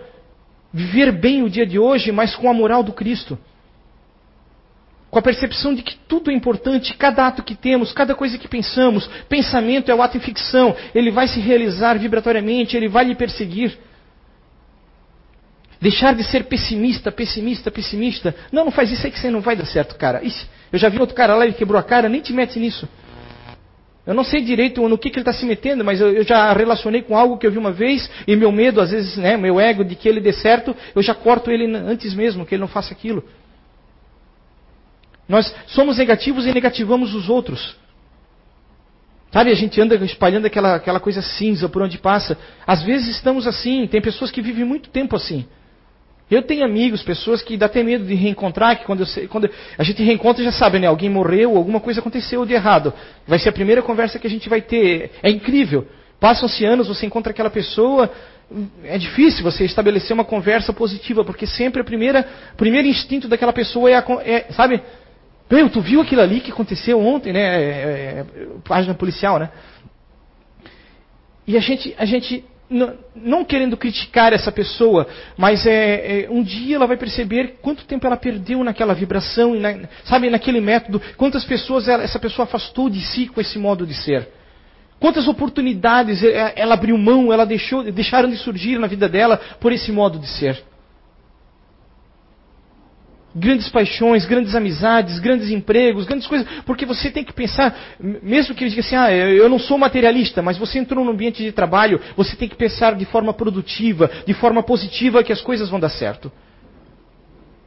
Viver 0.73 1.11
bem 1.11 1.43
o 1.43 1.49
dia 1.49 1.65
de 1.65 1.77
hoje, 1.77 2.09
mas 2.13 2.33
com 2.37 2.49
a 2.49 2.53
moral 2.53 2.83
do 2.83 2.93
Cristo. 2.93 3.37
Com 5.11 5.19
a 5.19 5.21
percepção 5.21 5.75
de 5.75 5.83
que 5.83 5.97
tudo 6.07 6.31
é 6.31 6.33
importante, 6.33 6.93
cada 6.93 7.27
ato 7.27 7.43
que 7.43 7.53
temos, 7.53 7.91
cada 7.91 8.15
coisa 8.15 8.37
que 8.37 8.47
pensamos, 8.47 9.09
pensamento 9.27 9.91
é 9.91 9.93
o 9.93 10.01
ato 10.01 10.15
em 10.15 10.21
ficção, 10.21 10.73
ele 10.95 11.11
vai 11.11 11.27
se 11.27 11.37
realizar 11.41 11.99
vibratoriamente, 11.99 12.77
ele 12.77 12.87
vai 12.87 13.03
lhe 13.03 13.13
perseguir. 13.13 13.77
Deixar 15.81 16.15
de 16.15 16.23
ser 16.23 16.45
pessimista, 16.45 17.11
pessimista, 17.11 17.69
pessimista. 17.69 18.33
Não, 18.53 18.63
não 18.63 18.71
faz 18.71 18.89
isso 18.89 19.05
aí 19.05 19.11
que 19.11 19.19
você 19.19 19.29
não 19.29 19.41
vai 19.41 19.53
dar 19.53 19.65
certo, 19.65 19.97
cara. 19.97 20.23
Ixi, 20.23 20.47
eu 20.71 20.79
já 20.79 20.87
vi 20.87 20.97
outro 20.97 21.13
cara 21.13 21.35
lá, 21.35 21.43
ele 21.43 21.55
quebrou 21.55 21.77
a 21.77 21.83
cara, 21.83 22.07
nem 22.07 22.21
te 22.21 22.31
mete 22.31 22.57
nisso. 22.57 22.87
Eu 24.07 24.13
não 24.13 24.23
sei 24.23 24.41
direito 24.41 24.87
no 24.87 24.97
que, 24.97 25.09
que 25.09 25.17
ele 25.17 25.23
está 25.23 25.33
se 25.33 25.45
metendo, 25.45 25.83
mas 25.83 25.99
eu, 25.99 26.09
eu, 26.13 26.23
já 26.23 26.53
relacionei 26.53 27.01
com 27.01 27.17
algo 27.17 27.37
que 27.37 27.45
eu 27.45 27.51
vi 27.51 27.57
uma 27.57 27.71
vez, 27.71 28.09
e 28.25 28.35
meu 28.37 28.51
medo, 28.51 28.79
às 28.79 28.91
vezes, 28.91 29.17
né, 29.17 29.35
meu 29.35 29.59
ego 29.59 29.83
de 29.83 29.93
que 29.95 30.07
ele 30.07 30.21
dê 30.21 30.31
certo, 30.31 30.73
eu 30.95 31.01
já 31.01 31.13
corto 31.13 31.51
ele 31.51 31.65
antes 31.75 32.13
mesmo, 32.13 32.45
que 32.45 32.55
ele 32.55 32.61
não 32.61 32.67
faça 32.69 32.93
aquilo. 32.93 33.23
Nós 35.31 35.55
somos 35.67 35.97
negativos 35.97 36.45
e 36.45 36.53
negativamos 36.53 37.15
os 37.15 37.29
outros. 37.29 37.77
Sabe, 39.31 39.49
a 39.49 39.55
gente 39.55 39.79
anda 39.79 39.95
espalhando 40.03 40.45
aquela, 40.45 40.75
aquela 40.75 40.99
coisa 40.99 41.21
cinza 41.21 41.69
por 41.69 41.81
onde 41.81 41.97
passa. 41.97 42.37
Às 42.67 42.83
vezes 42.83 43.15
estamos 43.15 43.47
assim, 43.47 43.87
tem 43.87 44.01
pessoas 44.01 44.29
que 44.29 44.41
vivem 44.41 44.65
muito 44.65 44.89
tempo 44.89 45.15
assim. 45.15 45.45
Eu 46.29 46.41
tenho 46.41 46.65
amigos, 46.65 47.01
pessoas 47.01 47.41
que 47.41 47.55
dá 47.55 47.67
até 47.67 47.81
medo 47.81 48.05
de 48.05 48.13
reencontrar, 48.13 48.77
que 48.77 48.83
quando, 48.83 49.03
eu, 49.03 49.29
quando 49.29 49.49
a 49.77 49.83
gente 49.83 50.03
reencontra 50.03 50.43
já 50.43 50.51
sabe, 50.51 50.79
né? 50.79 50.87
Alguém 50.87 51.09
morreu, 51.09 51.55
alguma 51.55 51.79
coisa 51.79 52.01
aconteceu 52.01 52.45
de 52.45 52.53
errado. 52.53 52.93
Vai 53.25 53.39
ser 53.39 53.47
a 53.47 53.53
primeira 53.53 53.81
conversa 53.81 54.19
que 54.19 54.27
a 54.27 54.29
gente 54.29 54.49
vai 54.49 54.61
ter. 54.61 55.11
É 55.23 55.29
incrível. 55.29 55.87
Passam-se 56.19 56.65
anos, 56.65 56.89
você 56.89 57.05
encontra 57.05 57.31
aquela 57.31 57.49
pessoa, 57.49 58.11
é 58.83 58.97
difícil 58.97 59.43
você 59.43 59.63
estabelecer 59.63 60.13
uma 60.13 60.25
conversa 60.25 60.73
positiva, 60.73 61.23
porque 61.23 61.47
sempre 61.47 61.81
o 61.81 61.85
primeiro 61.85 62.87
instinto 62.87 63.29
daquela 63.29 63.53
pessoa 63.53 63.89
é, 63.89 63.95
a, 63.95 64.05
é 64.25 64.51
sabe? 64.51 64.81
Meu, 65.51 65.69
tu 65.69 65.81
viu 65.81 65.99
aquilo 65.99 66.21
ali 66.21 66.39
que 66.39 66.51
aconteceu 66.51 66.97
ontem, 66.99 67.33
né? 67.33 67.41
É, 67.41 67.67
é, 67.67 68.19
é 68.19 68.25
página 68.63 68.93
policial, 68.93 69.37
né? 69.37 69.49
E 71.45 71.57
a 71.57 71.59
gente, 71.59 71.93
a 71.97 72.05
gente 72.05 72.45
não, 73.13 73.43
querendo 73.43 73.75
criticar 73.75 74.31
essa 74.31 74.49
pessoa, 74.49 75.05
mas 75.35 75.65
é, 75.65 76.23
é, 76.23 76.29
um 76.29 76.41
dia 76.41 76.77
ela 76.77 76.87
vai 76.87 76.95
perceber 76.95 77.55
quanto 77.61 77.83
tempo 77.83 78.07
ela 78.07 78.15
perdeu 78.15 78.63
naquela 78.63 78.93
vibração, 78.93 79.53
na, 79.55 79.75
sabe, 80.05 80.29
naquele 80.29 80.61
método, 80.61 81.01
quantas 81.17 81.43
pessoas 81.43 81.89
ela, 81.89 82.01
essa 82.01 82.17
pessoa 82.17 82.45
afastou 82.45 82.89
de 82.89 83.01
si 83.01 83.27
com 83.27 83.41
esse 83.41 83.59
modo 83.59 83.85
de 83.85 83.93
ser. 83.93 84.29
Quantas 85.01 85.27
oportunidades 85.27 86.23
ela 86.23 86.75
abriu 86.75 86.97
mão, 86.97 87.33
ela 87.33 87.43
deixou, 87.43 87.83
deixaram 87.91 88.29
de 88.29 88.37
surgir 88.37 88.79
na 88.79 88.87
vida 88.87 89.09
dela 89.09 89.37
por 89.59 89.73
esse 89.73 89.91
modo 89.91 90.17
de 90.17 90.27
ser 90.27 90.63
grandes 93.35 93.69
paixões, 93.69 94.25
grandes 94.25 94.55
amizades, 94.55 95.19
grandes 95.19 95.49
empregos, 95.49 96.05
grandes 96.05 96.27
coisas, 96.27 96.47
porque 96.65 96.85
você 96.85 97.09
tem 97.09 97.23
que 97.23 97.33
pensar, 97.33 97.75
mesmo 97.99 98.53
que 98.53 98.63
ele 98.63 98.69
diga 98.69 98.81
assim, 98.81 98.95
ah, 98.95 99.11
eu 99.11 99.47
não 99.47 99.59
sou 99.59 99.77
materialista, 99.77 100.41
mas 100.41 100.57
você 100.57 100.79
entrou 100.79 101.03
num 101.03 101.11
ambiente 101.11 101.43
de 101.43 101.51
trabalho, 101.51 101.99
você 102.15 102.35
tem 102.35 102.49
que 102.49 102.55
pensar 102.55 102.95
de 102.95 103.05
forma 103.05 103.33
produtiva, 103.33 104.09
de 104.25 104.33
forma 104.33 104.61
positiva, 104.61 105.23
que 105.23 105.31
as 105.31 105.41
coisas 105.41 105.69
vão 105.69 105.79
dar 105.79 105.89
certo. 105.89 106.31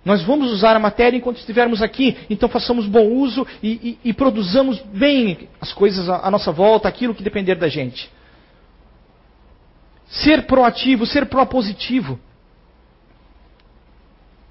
Nós 0.04 0.22
vamos 0.22 0.52
usar 0.52 0.76
a 0.76 0.78
matéria 0.78 1.16
enquanto 1.16 1.38
estivermos 1.38 1.80
aqui, 1.80 2.16
então 2.28 2.46
façamos 2.48 2.86
bom 2.86 3.06
uso 3.06 3.46
e, 3.62 3.98
e, 4.04 4.10
e 4.10 4.12
produzamos 4.12 4.78
bem 4.92 5.48
as 5.60 5.72
coisas 5.72 6.08
à, 6.10 6.30
nossa 6.30 6.52
volta, 6.52 6.86
aquilo 6.86 7.14
que 7.14 7.22
depender 7.22 7.54
da 7.54 7.68
gente. 7.68 8.10
Ser 10.06 10.42
proativo, 10.42 11.06
ser 11.06 11.24
propositivo. 11.26 12.20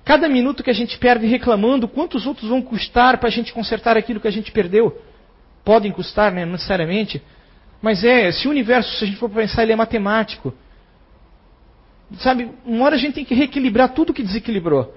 Cada 0.06 0.28
minuto 0.28 0.64
que 0.64 0.70
a 0.70 0.74
gente 0.74 0.98
perde 0.98 1.26
reclamando, 1.26 1.88
quantos 1.88 2.26
outros 2.26 2.50
vão 2.50 2.62
custar 2.62 3.18
para 3.18 3.30
a 3.30 3.32
gente 3.32 3.54
consertar 3.54 3.98
aquilo 3.98 4.20
que 4.20 4.28
a 4.28 4.32
gente 4.32 4.52
perdeu? 4.52 5.02
Podem 5.64 5.92
custar, 5.92 6.32
né, 6.32 6.46
necessariamente. 6.46 7.22
Mas 7.82 8.04
é, 8.04 8.32
se 8.32 8.48
o 8.48 8.52
universo, 8.52 8.98
se 8.98 9.04
a 9.06 9.08
gente 9.08 9.18
for 9.18 9.30
pensar, 9.30 9.64
ele 9.64 9.72
é 9.72 9.76
matemático. 9.76 10.54
Sabe, 12.18 12.52
uma 12.66 12.86
hora 12.86 12.96
a 12.96 13.00
gente 13.00 13.14
tem 13.14 13.26
que 13.26 13.34
reequilibrar 13.34 13.94
tudo 13.94 14.14
que 14.14 14.22
desequilibrou. 14.22 14.94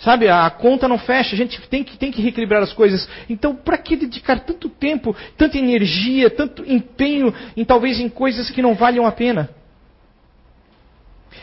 Sabe, 0.00 0.28
a 0.28 0.50
conta 0.50 0.86
não 0.86 0.98
fecha, 0.98 1.34
a 1.34 1.38
gente 1.38 1.60
tem 1.68 1.82
que, 1.82 1.96
tem 1.96 2.12
que 2.12 2.20
reequilibrar 2.20 2.62
as 2.62 2.72
coisas. 2.72 3.08
Então, 3.30 3.54
para 3.54 3.78
que 3.78 3.96
dedicar 3.96 4.40
tanto 4.40 4.68
tempo, 4.68 5.16
tanta 5.38 5.56
energia, 5.56 6.28
tanto 6.28 6.64
empenho 6.70 7.32
em 7.56 7.64
talvez 7.64 7.98
em 7.98 8.08
coisas 8.08 8.50
que 8.50 8.60
não 8.60 8.74
valham 8.74 9.06
a 9.06 9.12
pena? 9.12 9.48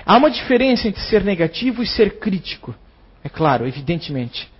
Há 0.05 0.17
uma 0.17 0.29
diferença 0.29 0.88
entre 0.88 1.01
ser 1.01 1.24
negativo 1.24 1.81
e 1.81 1.88
ser 1.88 2.19
crítico. 2.19 2.75
É 3.24 3.29
claro, 3.29 3.67
evidentemente. 3.67 4.51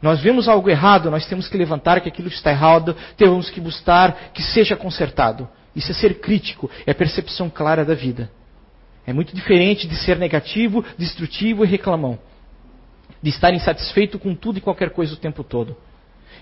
Nós 0.00 0.20
vemos 0.20 0.48
algo 0.48 0.68
errado, 0.68 1.10
nós 1.10 1.26
temos 1.26 1.48
que 1.48 1.56
levantar 1.56 2.00
que 2.00 2.08
aquilo 2.08 2.28
está 2.28 2.50
errado, 2.50 2.96
temos 3.16 3.50
que 3.50 3.60
buscar 3.60 4.30
que 4.32 4.42
seja 4.42 4.76
consertado. 4.76 5.48
Isso 5.74 5.90
é 5.90 5.94
ser 5.94 6.20
crítico, 6.20 6.70
é 6.86 6.90
a 6.90 6.94
percepção 6.94 7.50
clara 7.50 7.84
da 7.84 7.94
vida. 7.94 8.30
É 9.06 9.12
muito 9.12 9.34
diferente 9.34 9.86
de 9.86 9.96
ser 9.96 10.18
negativo, 10.18 10.84
destrutivo 10.98 11.64
e 11.64 11.68
reclamão 11.68 12.18
de 13.24 13.30
estar 13.30 13.54
insatisfeito 13.54 14.18
com 14.18 14.34
tudo 14.34 14.58
e 14.58 14.60
qualquer 14.60 14.90
coisa 14.90 15.14
o 15.14 15.16
tempo 15.16 15.42
todo. 15.42 15.74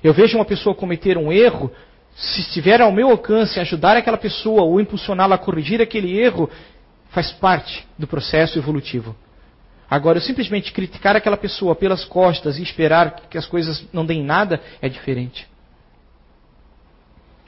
Eu 0.03 0.13
vejo 0.13 0.37
uma 0.37 0.45
pessoa 0.45 0.75
cometer 0.75 1.17
um 1.17 1.33
erro, 1.33 1.71
se 2.17 2.41
estiver 2.41 2.81
ao 2.81 2.91
meu 2.91 3.09
alcance 3.09 3.61
ajudar 3.61 3.97
aquela 3.97 4.19
pessoa 4.19 4.63
ou 4.63 4.81
impulsioná-la 4.81 5.37
a 5.37 5.39
corrigir 5.39 5.81
aquele 5.81 6.19
erro, 6.19 6.51
faz 7.13 7.31
parte 7.31 7.87
do 7.99 8.07
processo 8.07 8.59
evolutivo. 8.59 9.15
Agora, 9.89 10.17
eu 10.19 10.23
simplesmente 10.23 10.73
criticar 10.73 11.15
aquela 11.15 11.37
pessoa 11.37 11.77
pelas 11.77 12.05
costas 12.05 12.59
e 12.59 12.63
esperar 12.63 13.29
que 13.29 13.37
as 13.37 13.47
coisas 13.47 13.87
não 13.93 14.05
deem 14.05 14.25
nada 14.25 14.61
é 14.81 14.89
diferente. 14.89 15.47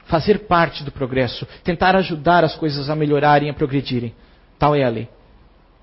Fazer 0.05 0.45
parte 0.45 0.83
do 0.83 0.91
progresso, 0.91 1.47
tentar 1.63 1.95
ajudar 1.95 2.43
as 2.43 2.55
coisas 2.55 2.89
a 2.89 2.95
melhorarem, 2.95 3.49
a 3.49 3.53
progredirem. 3.53 4.13
Tal 4.59 4.75
é 4.75 4.83
a 4.83 4.89
lei. 4.89 5.09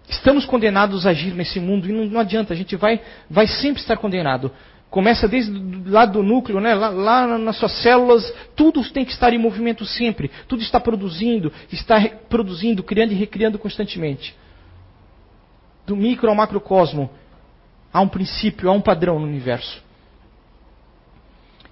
Estamos 0.09 0.45
condenados 0.45 1.05
a 1.05 1.11
agir 1.11 1.35
nesse 1.35 1.59
mundo 1.59 1.89
e 1.89 1.93
não, 1.93 2.05
não 2.05 2.21
adianta, 2.21 2.55
a 2.55 2.57
gente 2.57 2.77
vai, 2.77 3.01
vai 3.29 3.49
sempre 3.49 3.83
estar 3.83 3.97
condenado. 3.97 4.53
Começa 4.93 5.27
desde 5.27 5.51
lá 5.89 6.05
do 6.05 6.23
núcleo, 6.23 6.61
né? 6.61 6.75
lá, 6.75 6.91
lá, 6.91 7.39
nas 7.39 7.57
suas 7.57 7.73
células, 7.81 8.31
tudo 8.55 8.85
tem 8.91 9.07
que 9.07 9.13
estar 9.13 9.33
em 9.33 9.39
movimento 9.39 9.87
sempre. 9.87 10.31
Tudo 10.47 10.63
está 10.63 10.79
produzindo, 10.79 11.51
está 11.73 11.99
produzindo, 12.29 12.83
criando 12.83 13.13
e 13.13 13.15
recriando 13.15 13.59
constantemente. 13.59 14.37
Do 15.87 15.97
micro 15.97 16.29
ao 16.29 16.35
macrocosmo, 16.35 17.09
há 17.91 18.03
um 18.03 18.09
princípio, 18.09 18.69
há 18.69 18.73
um 18.73 18.83
padrão 18.83 19.19
no 19.19 19.27
universo. 19.27 19.83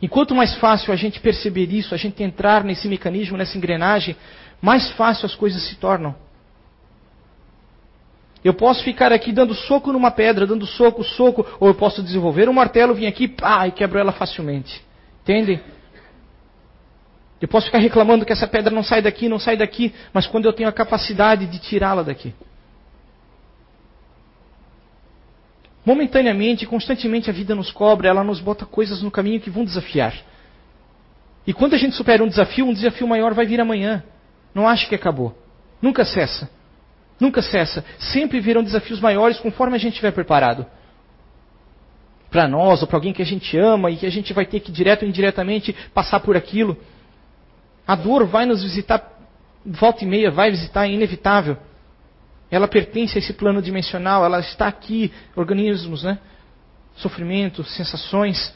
E 0.00 0.08
quanto 0.08 0.34
mais 0.34 0.54
fácil 0.54 0.90
a 0.90 0.96
gente 0.96 1.20
perceber 1.20 1.70
isso, 1.70 1.94
a 1.94 1.98
gente 1.98 2.22
entrar 2.22 2.64
nesse 2.64 2.88
mecanismo, 2.88 3.36
nessa 3.36 3.58
engrenagem, 3.58 4.16
mais 4.62 4.90
fácil 4.92 5.26
as 5.26 5.34
coisas 5.34 5.62
se 5.68 5.76
tornam. 5.76 6.14
Eu 8.42 8.54
posso 8.54 8.82
ficar 8.82 9.12
aqui 9.12 9.32
dando 9.32 9.54
soco 9.54 9.92
numa 9.92 10.10
pedra, 10.10 10.46
dando 10.46 10.66
soco, 10.66 11.04
soco, 11.04 11.46
ou 11.60 11.68
eu 11.68 11.74
posso 11.74 12.02
desenvolver 12.02 12.48
um 12.48 12.52
martelo, 12.52 12.94
vir 12.94 13.06
aqui 13.06 13.28
pá, 13.28 13.66
e 13.68 13.72
quebro 13.72 13.98
ela 13.98 14.12
facilmente. 14.12 14.82
Entende? 15.22 15.60
Eu 17.40 17.48
posso 17.48 17.66
ficar 17.66 17.78
reclamando 17.78 18.24
que 18.24 18.32
essa 18.32 18.46
pedra 18.46 18.74
não 18.74 18.82
sai 18.82 19.02
daqui, 19.02 19.28
não 19.28 19.38
sai 19.38 19.56
daqui, 19.56 19.94
mas 20.12 20.26
quando 20.26 20.46
eu 20.46 20.52
tenho 20.52 20.68
a 20.68 20.72
capacidade 20.72 21.46
de 21.46 21.58
tirá-la 21.58 22.02
daqui. 22.02 22.34
Momentaneamente, 25.84 26.66
constantemente 26.66 27.30
a 27.30 27.32
vida 27.32 27.54
nos 27.54 27.72
cobra, 27.72 28.08
ela 28.08 28.22
nos 28.22 28.40
bota 28.40 28.66
coisas 28.66 29.02
no 29.02 29.10
caminho 29.10 29.40
que 29.40 29.50
vão 29.50 29.64
desafiar. 29.64 30.14
E 31.46 31.52
quando 31.52 31.74
a 31.74 31.78
gente 31.78 31.96
supera 31.96 32.22
um 32.22 32.28
desafio, 32.28 32.66
um 32.66 32.72
desafio 32.72 33.08
maior 33.08 33.32
vai 33.32 33.46
vir 33.46 33.60
amanhã. 33.60 34.04
Não 34.54 34.68
acho 34.68 34.88
que 34.88 34.94
acabou. 34.94 35.36
Nunca 35.80 36.04
cessa. 36.04 36.50
Nunca 37.20 37.42
cessa. 37.42 37.84
Sempre 37.98 38.40
virão 38.40 38.62
desafios 38.62 38.98
maiores 38.98 39.38
conforme 39.38 39.76
a 39.76 39.78
gente 39.78 39.92
estiver 39.92 40.12
preparado. 40.12 40.66
Para 42.30 42.48
nós 42.48 42.80
ou 42.80 42.88
para 42.88 42.96
alguém 42.96 43.12
que 43.12 43.20
a 43.20 43.26
gente 43.26 43.58
ama 43.58 43.90
e 43.90 43.96
que 43.96 44.06
a 44.06 44.10
gente 44.10 44.32
vai 44.32 44.46
ter 44.46 44.60
que 44.60 44.72
direto 44.72 45.02
ou 45.02 45.08
indiretamente 45.08 45.74
passar 45.92 46.20
por 46.20 46.36
aquilo. 46.36 46.76
A 47.86 47.94
dor 47.94 48.24
vai 48.24 48.46
nos 48.46 48.62
visitar, 48.62 49.04
volta 49.66 50.04
e 50.04 50.06
meia, 50.06 50.30
vai 50.30 50.50
visitar, 50.50 50.86
é 50.86 50.92
inevitável. 50.92 51.58
Ela 52.50 52.66
pertence 52.66 53.16
a 53.16 53.20
esse 53.20 53.32
plano 53.32 53.60
dimensional, 53.60 54.24
ela 54.24 54.40
está 54.40 54.66
aqui, 54.66 55.12
organismos, 55.36 56.02
né? 56.02 56.18
Sofrimento, 56.96 57.62
sensações, 57.64 58.54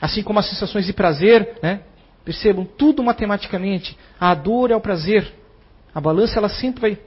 assim 0.00 0.22
como 0.22 0.38
as 0.38 0.48
sensações 0.48 0.86
de 0.86 0.92
prazer, 0.92 1.58
né? 1.62 1.80
Percebam, 2.24 2.64
tudo 2.64 3.02
matematicamente. 3.02 3.96
A 4.20 4.34
dor 4.34 4.70
é 4.70 4.76
o 4.76 4.80
prazer. 4.80 5.32
A 5.94 6.00
balança 6.00 6.38
ela 6.38 6.48
sempre 6.48 6.80
vai 6.80 6.98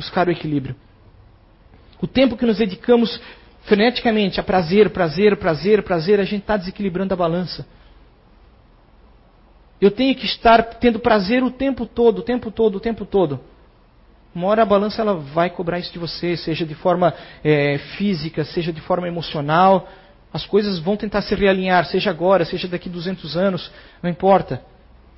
buscar 0.00 0.26
o 0.26 0.30
equilíbrio. 0.30 0.74
O 2.00 2.06
tempo 2.06 2.36
que 2.36 2.46
nos 2.46 2.56
dedicamos 2.56 3.20
freneticamente 3.64 4.40
a 4.40 4.42
prazer, 4.42 4.88
prazer, 4.90 5.36
prazer, 5.36 5.82
prazer, 5.82 6.18
a 6.18 6.24
gente 6.24 6.40
está 6.40 6.56
desequilibrando 6.56 7.12
a 7.12 7.16
balança. 7.16 7.66
Eu 9.78 9.90
tenho 9.90 10.14
que 10.14 10.24
estar 10.24 10.62
tendo 10.62 10.98
prazer 10.98 11.42
o 11.42 11.50
tempo 11.50 11.84
todo, 11.84 12.20
o 12.20 12.22
tempo 12.22 12.50
todo, 12.50 12.76
o 12.76 12.80
tempo 12.80 13.04
todo. 13.04 13.40
Uma 14.34 14.48
hora 14.48 14.62
a 14.62 14.66
balança 14.66 15.02
ela 15.02 15.14
vai 15.14 15.50
cobrar 15.50 15.78
isso 15.78 15.92
de 15.92 15.98
você, 15.98 16.36
seja 16.36 16.64
de 16.64 16.74
forma 16.74 17.12
é, 17.44 17.78
física, 17.96 18.44
seja 18.44 18.72
de 18.72 18.80
forma 18.80 19.06
emocional. 19.06 19.88
As 20.32 20.46
coisas 20.46 20.78
vão 20.78 20.96
tentar 20.96 21.22
se 21.22 21.34
realinhar, 21.34 21.84
seja 21.84 22.10
agora, 22.10 22.44
seja 22.44 22.68
daqui 22.68 22.88
200 22.88 23.36
anos, 23.36 23.70
não 24.02 24.08
importa. 24.08 24.62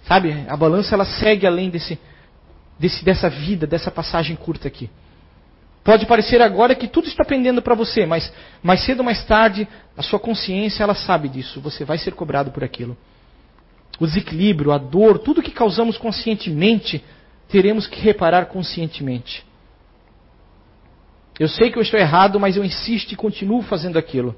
Sabe, 0.05 0.45
a 0.49 0.57
balança 0.57 0.95
ela 0.95 1.05
segue 1.05 1.47
além 1.47 1.71
desse, 1.71 1.99
desse, 2.83 3.05
dessa 3.05 3.31
vida, 3.31 3.65
dessa 3.65 3.93
passagem 3.93 4.35
curta 4.35 4.67
aqui. 4.67 4.91
Pode 5.85 6.05
parecer 6.05 6.43
agora 6.43 6.75
que 6.75 6.89
tudo 6.89 7.07
está 7.07 7.25
pendendo 7.25 7.63
para 7.63 7.77
você, 7.77 8.05
mas 8.05 8.33
mais 8.61 8.85
cedo 8.85 8.99
ou 8.99 9.05
mais 9.05 9.25
tarde, 9.25 9.69
a 9.97 10.03
sua 10.03 10.19
consciência 10.19 10.83
ela 10.83 10.95
sabe 10.95 11.29
disso. 11.29 11.61
Você 11.61 11.85
vai 11.85 11.97
ser 11.97 12.13
cobrado 12.15 12.51
por 12.51 12.65
aquilo. 12.65 12.97
O 14.01 14.07
desequilíbrio, 14.07 14.73
a 14.73 14.79
dor, 14.79 15.21
tudo 15.21 15.43
que 15.43 15.53
causamos 15.53 15.97
conscientemente, 15.97 17.05
teremos 17.49 17.87
que 17.87 18.01
reparar 18.01 18.47
conscientemente. 18.47 19.45
Eu 21.39 21.49
sei 21.49 21.71
que 21.71 21.79
eu 21.79 21.83
estou 21.83 22.01
errado, 22.01 22.41
mas 22.41 22.57
eu 22.57 22.65
insisto 22.65 23.13
e 23.13 23.17
continuo 23.17 23.63
fazendo 23.63 23.97
aquilo. 23.97 24.35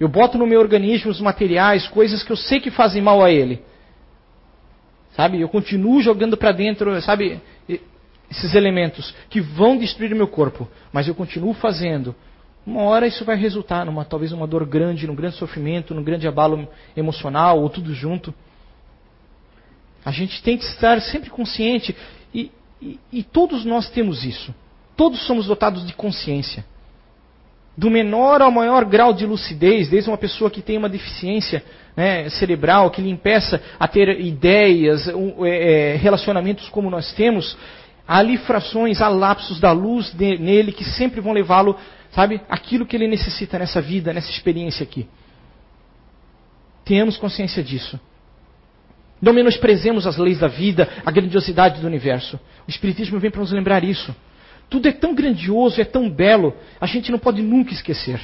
Eu 0.00 0.08
boto 0.08 0.38
no 0.38 0.46
meu 0.46 0.60
organismo 0.60 1.10
os 1.10 1.20
materiais, 1.20 1.86
coisas 1.86 2.22
que 2.22 2.32
eu 2.32 2.36
sei 2.36 2.60
que 2.60 2.70
fazem 2.70 3.02
mal 3.02 3.22
a 3.22 3.30
ele. 3.30 3.62
Sabe? 5.18 5.40
Eu 5.40 5.48
continuo 5.48 6.00
jogando 6.00 6.36
para 6.36 6.52
dentro, 6.52 7.02
sabe? 7.02 7.40
Esses 8.30 8.54
elementos 8.54 9.12
que 9.28 9.40
vão 9.40 9.76
destruir 9.76 10.14
meu 10.14 10.28
corpo, 10.28 10.68
mas 10.92 11.08
eu 11.08 11.14
continuo 11.14 11.52
fazendo. 11.54 12.14
Uma 12.64 12.82
hora 12.82 13.04
isso 13.04 13.24
vai 13.24 13.34
resultar 13.34 13.84
numa 13.84 14.04
talvez 14.04 14.30
uma 14.30 14.46
dor 14.46 14.64
grande, 14.64 15.08
num 15.08 15.16
grande 15.16 15.34
sofrimento, 15.34 15.92
num 15.92 16.04
grande 16.04 16.28
abalo 16.28 16.68
emocional 16.96 17.60
ou 17.60 17.68
tudo 17.68 17.92
junto. 17.92 18.32
A 20.04 20.12
gente 20.12 20.40
tem 20.40 20.56
que 20.56 20.64
estar 20.64 21.00
sempre 21.00 21.30
consciente 21.30 21.96
e, 22.32 22.52
e, 22.80 23.00
e 23.12 23.24
todos 23.24 23.64
nós 23.64 23.90
temos 23.90 24.24
isso. 24.24 24.54
Todos 24.96 25.26
somos 25.26 25.48
dotados 25.48 25.84
de 25.84 25.94
consciência 25.94 26.64
do 27.78 27.88
menor 27.88 28.42
ao 28.42 28.50
maior 28.50 28.84
grau 28.84 29.12
de 29.12 29.24
lucidez, 29.24 29.88
desde 29.88 30.10
uma 30.10 30.18
pessoa 30.18 30.50
que 30.50 30.60
tem 30.60 30.76
uma 30.76 30.88
deficiência 30.88 31.64
né, 31.98 32.30
cerebral, 32.30 32.92
que 32.92 33.02
lhe 33.02 33.10
impeça 33.10 33.60
a 33.76 33.88
ter 33.88 34.20
ideias, 34.20 35.08
um, 35.08 35.44
é, 35.44 35.94
é, 35.94 35.96
relacionamentos 35.96 36.68
como 36.68 36.88
nós 36.88 37.12
temos, 37.12 37.58
há 38.06 38.18
ali 38.18 38.36
frações, 38.36 39.02
há 39.02 39.08
lapsos 39.08 39.58
da 39.58 39.72
luz 39.72 40.14
de, 40.14 40.38
nele 40.38 40.70
que 40.70 40.84
sempre 40.84 41.20
vão 41.20 41.32
levá-lo, 41.32 41.76
sabe, 42.12 42.40
aquilo 42.48 42.86
que 42.86 42.94
ele 42.94 43.08
necessita 43.08 43.58
nessa 43.58 43.80
vida, 43.80 44.12
nessa 44.12 44.30
experiência 44.30 44.84
aqui. 44.84 45.08
Tenhamos 46.84 47.16
consciência 47.16 47.64
disso. 47.64 47.98
Não 49.20 49.32
menosprezemos 49.32 50.06
as 50.06 50.16
leis 50.18 50.38
da 50.38 50.46
vida, 50.46 50.88
a 51.04 51.10
grandiosidade 51.10 51.80
do 51.80 51.86
universo. 51.88 52.38
O 52.64 52.70
Espiritismo 52.70 53.18
vem 53.18 53.32
para 53.32 53.40
nos 53.40 53.50
lembrar 53.50 53.82
isso. 53.82 54.14
Tudo 54.70 54.86
é 54.86 54.92
tão 54.92 55.16
grandioso, 55.16 55.80
é 55.80 55.84
tão 55.84 56.08
belo, 56.08 56.54
a 56.80 56.86
gente 56.86 57.10
não 57.10 57.18
pode 57.18 57.42
nunca 57.42 57.72
esquecer. 57.72 58.20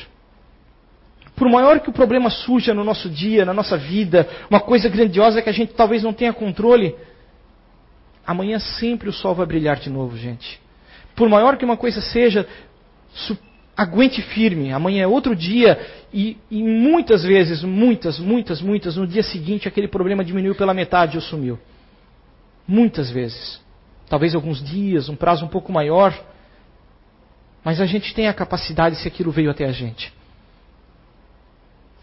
Por 1.36 1.48
maior 1.48 1.80
que 1.80 1.90
o 1.90 1.92
problema 1.92 2.30
surja 2.30 2.72
no 2.72 2.84
nosso 2.84 3.08
dia, 3.08 3.44
na 3.44 3.52
nossa 3.52 3.76
vida, 3.76 4.28
uma 4.48 4.60
coisa 4.60 4.88
grandiosa 4.88 5.42
que 5.42 5.48
a 5.48 5.52
gente 5.52 5.74
talvez 5.74 6.02
não 6.02 6.12
tenha 6.12 6.32
controle, 6.32 6.94
amanhã 8.24 8.58
sempre 8.58 9.08
o 9.08 9.12
sol 9.12 9.34
vai 9.34 9.46
brilhar 9.46 9.76
de 9.76 9.90
novo, 9.90 10.16
gente. 10.16 10.60
Por 11.16 11.28
maior 11.28 11.56
que 11.56 11.64
uma 11.64 11.76
coisa 11.76 12.00
seja, 12.00 12.46
aguente 13.76 14.22
firme, 14.22 14.72
amanhã 14.72 15.02
é 15.02 15.06
outro 15.06 15.34
dia 15.34 15.78
e, 16.12 16.36
e, 16.48 16.62
muitas 16.62 17.24
vezes, 17.24 17.62
muitas, 17.64 18.18
muitas, 18.20 18.60
muitas, 18.60 18.96
no 18.96 19.06
dia 19.06 19.22
seguinte 19.22 19.66
aquele 19.66 19.88
problema 19.88 20.24
diminuiu 20.24 20.54
pela 20.54 20.72
metade 20.72 21.16
ou 21.16 21.22
sumiu. 21.22 21.58
Muitas 22.66 23.10
vezes. 23.10 23.60
Talvez 24.08 24.34
alguns 24.34 24.62
dias, 24.62 25.08
um 25.08 25.16
prazo 25.16 25.44
um 25.44 25.48
pouco 25.48 25.72
maior. 25.72 26.14
Mas 27.64 27.80
a 27.80 27.86
gente 27.86 28.14
tem 28.14 28.28
a 28.28 28.34
capacidade 28.34 28.96
se 28.96 29.08
aquilo 29.08 29.32
veio 29.32 29.50
até 29.50 29.64
a 29.64 29.72
gente. 29.72 30.12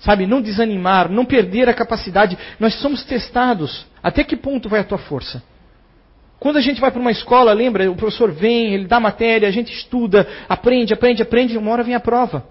Sabe, 0.01 0.25
não 0.25 0.41
desanimar, 0.41 1.09
não 1.09 1.23
perder 1.23 1.69
a 1.69 1.73
capacidade. 1.73 2.37
Nós 2.59 2.73
somos 2.81 3.03
testados. 3.03 3.85
Até 4.01 4.23
que 4.23 4.35
ponto 4.35 4.67
vai 4.67 4.79
a 4.79 4.83
tua 4.83 4.97
força? 4.97 5.41
Quando 6.39 6.57
a 6.57 6.61
gente 6.61 6.81
vai 6.81 6.89
para 6.89 6.99
uma 6.99 7.11
escola, 7.11 7.53
lembra, 7.53 7.89
o 7.89 7.95
professor 7.95 8.31
vem, 8.31 8.73
ele 8.73 8.87
dá 8.87 8.99
matéria, 8.99 9.47
a 9.47 9.51
gente 9.51 9.71
estuda, 9.71 10.27
aprende, 10.49 10.91
aprende, 10.91 11.21
aprende, 11.21 11.55
uma 11.55 11.71
hora 11.71 11.83
vem 11.83 11.93
a 11.93 11.99
prova. 11.99 12.43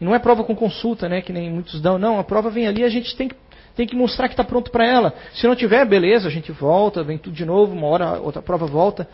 E 0.00 0.04
não 0.04 0.12
é 0.12 0.18
prova 0.18 0.42
com 0.42 0.56
consulta, 0.56 1.08
né? 1.08 1.20
Que 1.20 1.32
nem 1.32 1.48
muitos 1.48 1.80
dão. 1.80 1.98
Não, 1.98 2.18
a 2.18 2.24
prova 2.24 2.50
vem 2.50 2.66
ali, 2.66 2.82
a 2.82 2.88
gente 2.88 3.14
tem 3.14 3.28
que, 3.28 3.36
tem 3.76 3.86
que 3.86 3.94
mostrar 3.94 4.26
que 4.26 4.32
está 4.32 4.42
pronto 4.42 4.72
para 4.72 4.84
ela. 4.84 5.14
Se 5.34 5.46
não 5.46 5.54
tiver, 5.54 5.84
beleza, 5.84 6.26
a 6.26 6.30
gente 6.32 6.50
volta, 6.50 7.04
vem 7.04 7.16
tudo 7.16 7.36
de 7.36 7.44
novo, 7.44 7.74
uma 7.74 7.86
hora 7.86 8.18
outra 8.18 8.42
prova 8.42 8.66
volta. 8.66 9.06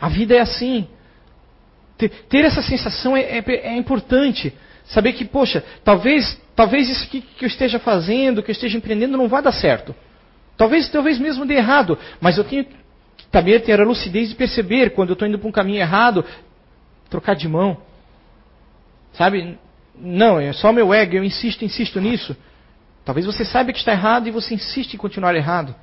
A 0.00 0.08
vida 0.08 0.36
é 0.36 0.40
assim. 0.40 0.86
Ter, 1.98 2.10
ter 2.28 2.44
essa 2.44 2.62
sensação 2.62 3.16
é, 3.16 3.22
é, 3.38 3.44
é, 3.46 3.76
importante. 3.76 4.54
Saber 4.84 5.14
que, 5.14 5.24
poxa, 5.24 5.64
talvez, 5.82 6.40
talvez 6.54 6.88
isso 6.88 7.08
que, 7.08 7.20
que 7.20 7.44
eu 7.44 7.48
esteja 7.48 7.78
fazendo, 7.78 8.42
que 8.42 8.50
eu 8.50 8.54
esteja 8.54 8.76
empreendendo, 8.76 9.16
não 9.16 9.28
vá 9.28 9.40
dar 9.40 9.52
certo. 9.52 9.94
Talvez, 10.56 10.88
talvez 10.88 11.18
mesmo 11.18 11.46
dê 11.46 11.54
errado. 11.54 11.98
Mas 12.20 12.36
eu 12.36 12.44
tenho 12.44 12.66
também 13.30 13.58
ter 13.58 13.80
a 13.80 13.84
lucidez 13.84 14.28
de 14.28 14.34
perceber 14.34 14.90
quando 14.90 15.10
eu 15.10 15.14
estou 15.14 15.26
indo 15.26 15.38
para 15.38 15.48
um 15.48 15.52
caminho 15.52 15.80
errado, 15.80 16.24
trocar 17.08 17.34
de 17.34 17.48
mão. 17.48 17.78
Sabe? 19.14 19.58
Não, 19.96 20.38
é 20.38 20.52
só 20.52 20.72
meu 20.72 20.92
ego, 20.92 21.16
eu 21.16 21.24
insisto, 21.24 21.64
insisto 21.64 22.00
nisso. 22.00 22.36
Talvez 23.04 23.26
você 23.26 23.44
saiba 23.44 23.72
que 23.72 23.78
está 23.78 23.92
errado 23.92 24.28
e 24.28 24.30
você 24.30 24.54
insiste 24.54 24.94
em 24.94 24.98
continuar 24.98 25.34
errado. 25.34 25.74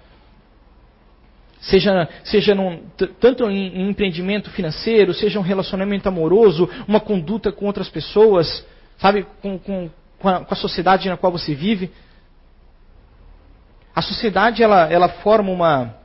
Seja, 1.59 2.09
seja 2.23 2.55
num, 2.55 2.83
tanto 3.19 3.47
em, 3.49 3.81
em 3.81 3.89
empreendimento 3.89 4.49
financeiro, 4.49 5.13
seja 5.13 5.37
um 5.37 5.43
relacionamento 5.43 6.09
amoroso, 6.09 6.67
uma 6.87 6.99
conduta 6.99 7.51
com 7.51 7.67
outras 7.67 7.87
pessoas, 7.87 8.65
sabe, 9.01 9.25
com, 9.41 9.57
com, 9.57 9.89
com, 10.19 10.29
a, 10.29 10.45
com 10.45 10.53
a 10.53 10.57
sociedade 10.57 11.09
na 11.09 11.17
qual 11.17 11.31
você 11.31 11.55
vive. 11.55 11.91
A 13.93 14.01
sociedade 14.01 14.61
ela, 14.61 14.89
ela 14.91 15.09
forma 15.09 15.51
uma, 15.51 15.95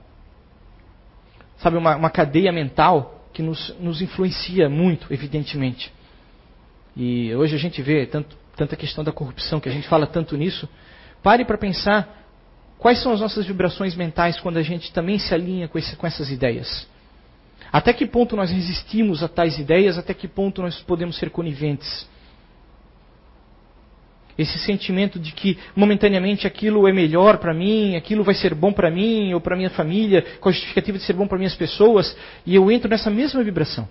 sabe, 1.59 1.77
uma, 1.77 1.95
uma 1.95 2.11
cadeia 2.11 2.51
mental 2.51 3.23
que 3.33 3.43
nos, 3.43 3.77
nos 3.79 4.01
influencia 4.01 4.69
muito, 4.69 5.13
evidentemente. 5.13 5.93
E 6.97 7.35
hoje 7.35 7.55
a 7.55 7.59
gente 7.59 7.83
vê 7.83 8.07
tanto, 8.07 8.35
tanta 8.57 8.75
questão 8.75 9.05
da 9.05 9.13
corrupção, 9.13 9.61
que 9.61 9.69
a 9.69 9.73
gente 9.73 9.87
fala 9.87 10.07
tanto 10.07 10.35
nisso. 10.37 10.67
Pare 11.23 11.45
para 11.45 11.59
pensar 11.59 12.25
quais 12.79 13.03
são 13.03 13.13
as 13.13 13.21
nossas 13.21 13.45
vibrações 13.45 13.95
mentais 13.95 14.41
quando 14.41 14.57
a 14.57 14.63
gente 14.63 14.91
também 14.91 15.19
se 15.19 15.35
alinha 15.35 15.69
com, 15.69 15.79
esse, 15.79 15.95
com 15.97 16.07
essas 16.07 16.31
ideias. 16.31 16.89
Até 17.71 17.93
que 17.93 18.07
ponto 18.07 18.35
nós 18.35 18.51
resistimos 18.51 19.23
a 19.23 19.29
tais 19.29 19.59
ideias, 19.59 19.99
até 19.99 20.15
que 20.15 20.27
ponto 20.27 20.63
nós 20.63 20.81
podemos 20.81 21.17
ser 21.17 21.29
coniventes. 21.29 22.09
Esse 24.39 24.59
sentimento 24.59 25.19
de 25.19 25.33
que 25.33 25.59
momentaneamente 25.75 26.47
aquilo 26.47 26.87
é 26.87 26.93
melhor 26.93 27.39
para 27.39 27.55
mim, 27.55 27.97
aquilo 27.97 28.23
vai 28.23 28.35
ser 28.35 28.55
bom 28.55 28.73
para 28.73 28.91
mim 28.91 29.33
ou 29.33 29.41
para 29.41 29.57
minha 29.57 29.71
família, 29.71 30.25
com 30.41 30.49
a 30.49 30.53
justificativa 30.53 30.99
de 30.99 31.05
ser 31.05 31.15
bom 31.15 31.27
para 31.27 31.39
minhas 31.39 31.55
pessoas, 31.55 32.17
e 32.45 32.55
eu 32.55 32.71
entro 32.71 32.89
nessa 32.89 33.11
mesma 33.11 33.43
vibração. 33.43 33.89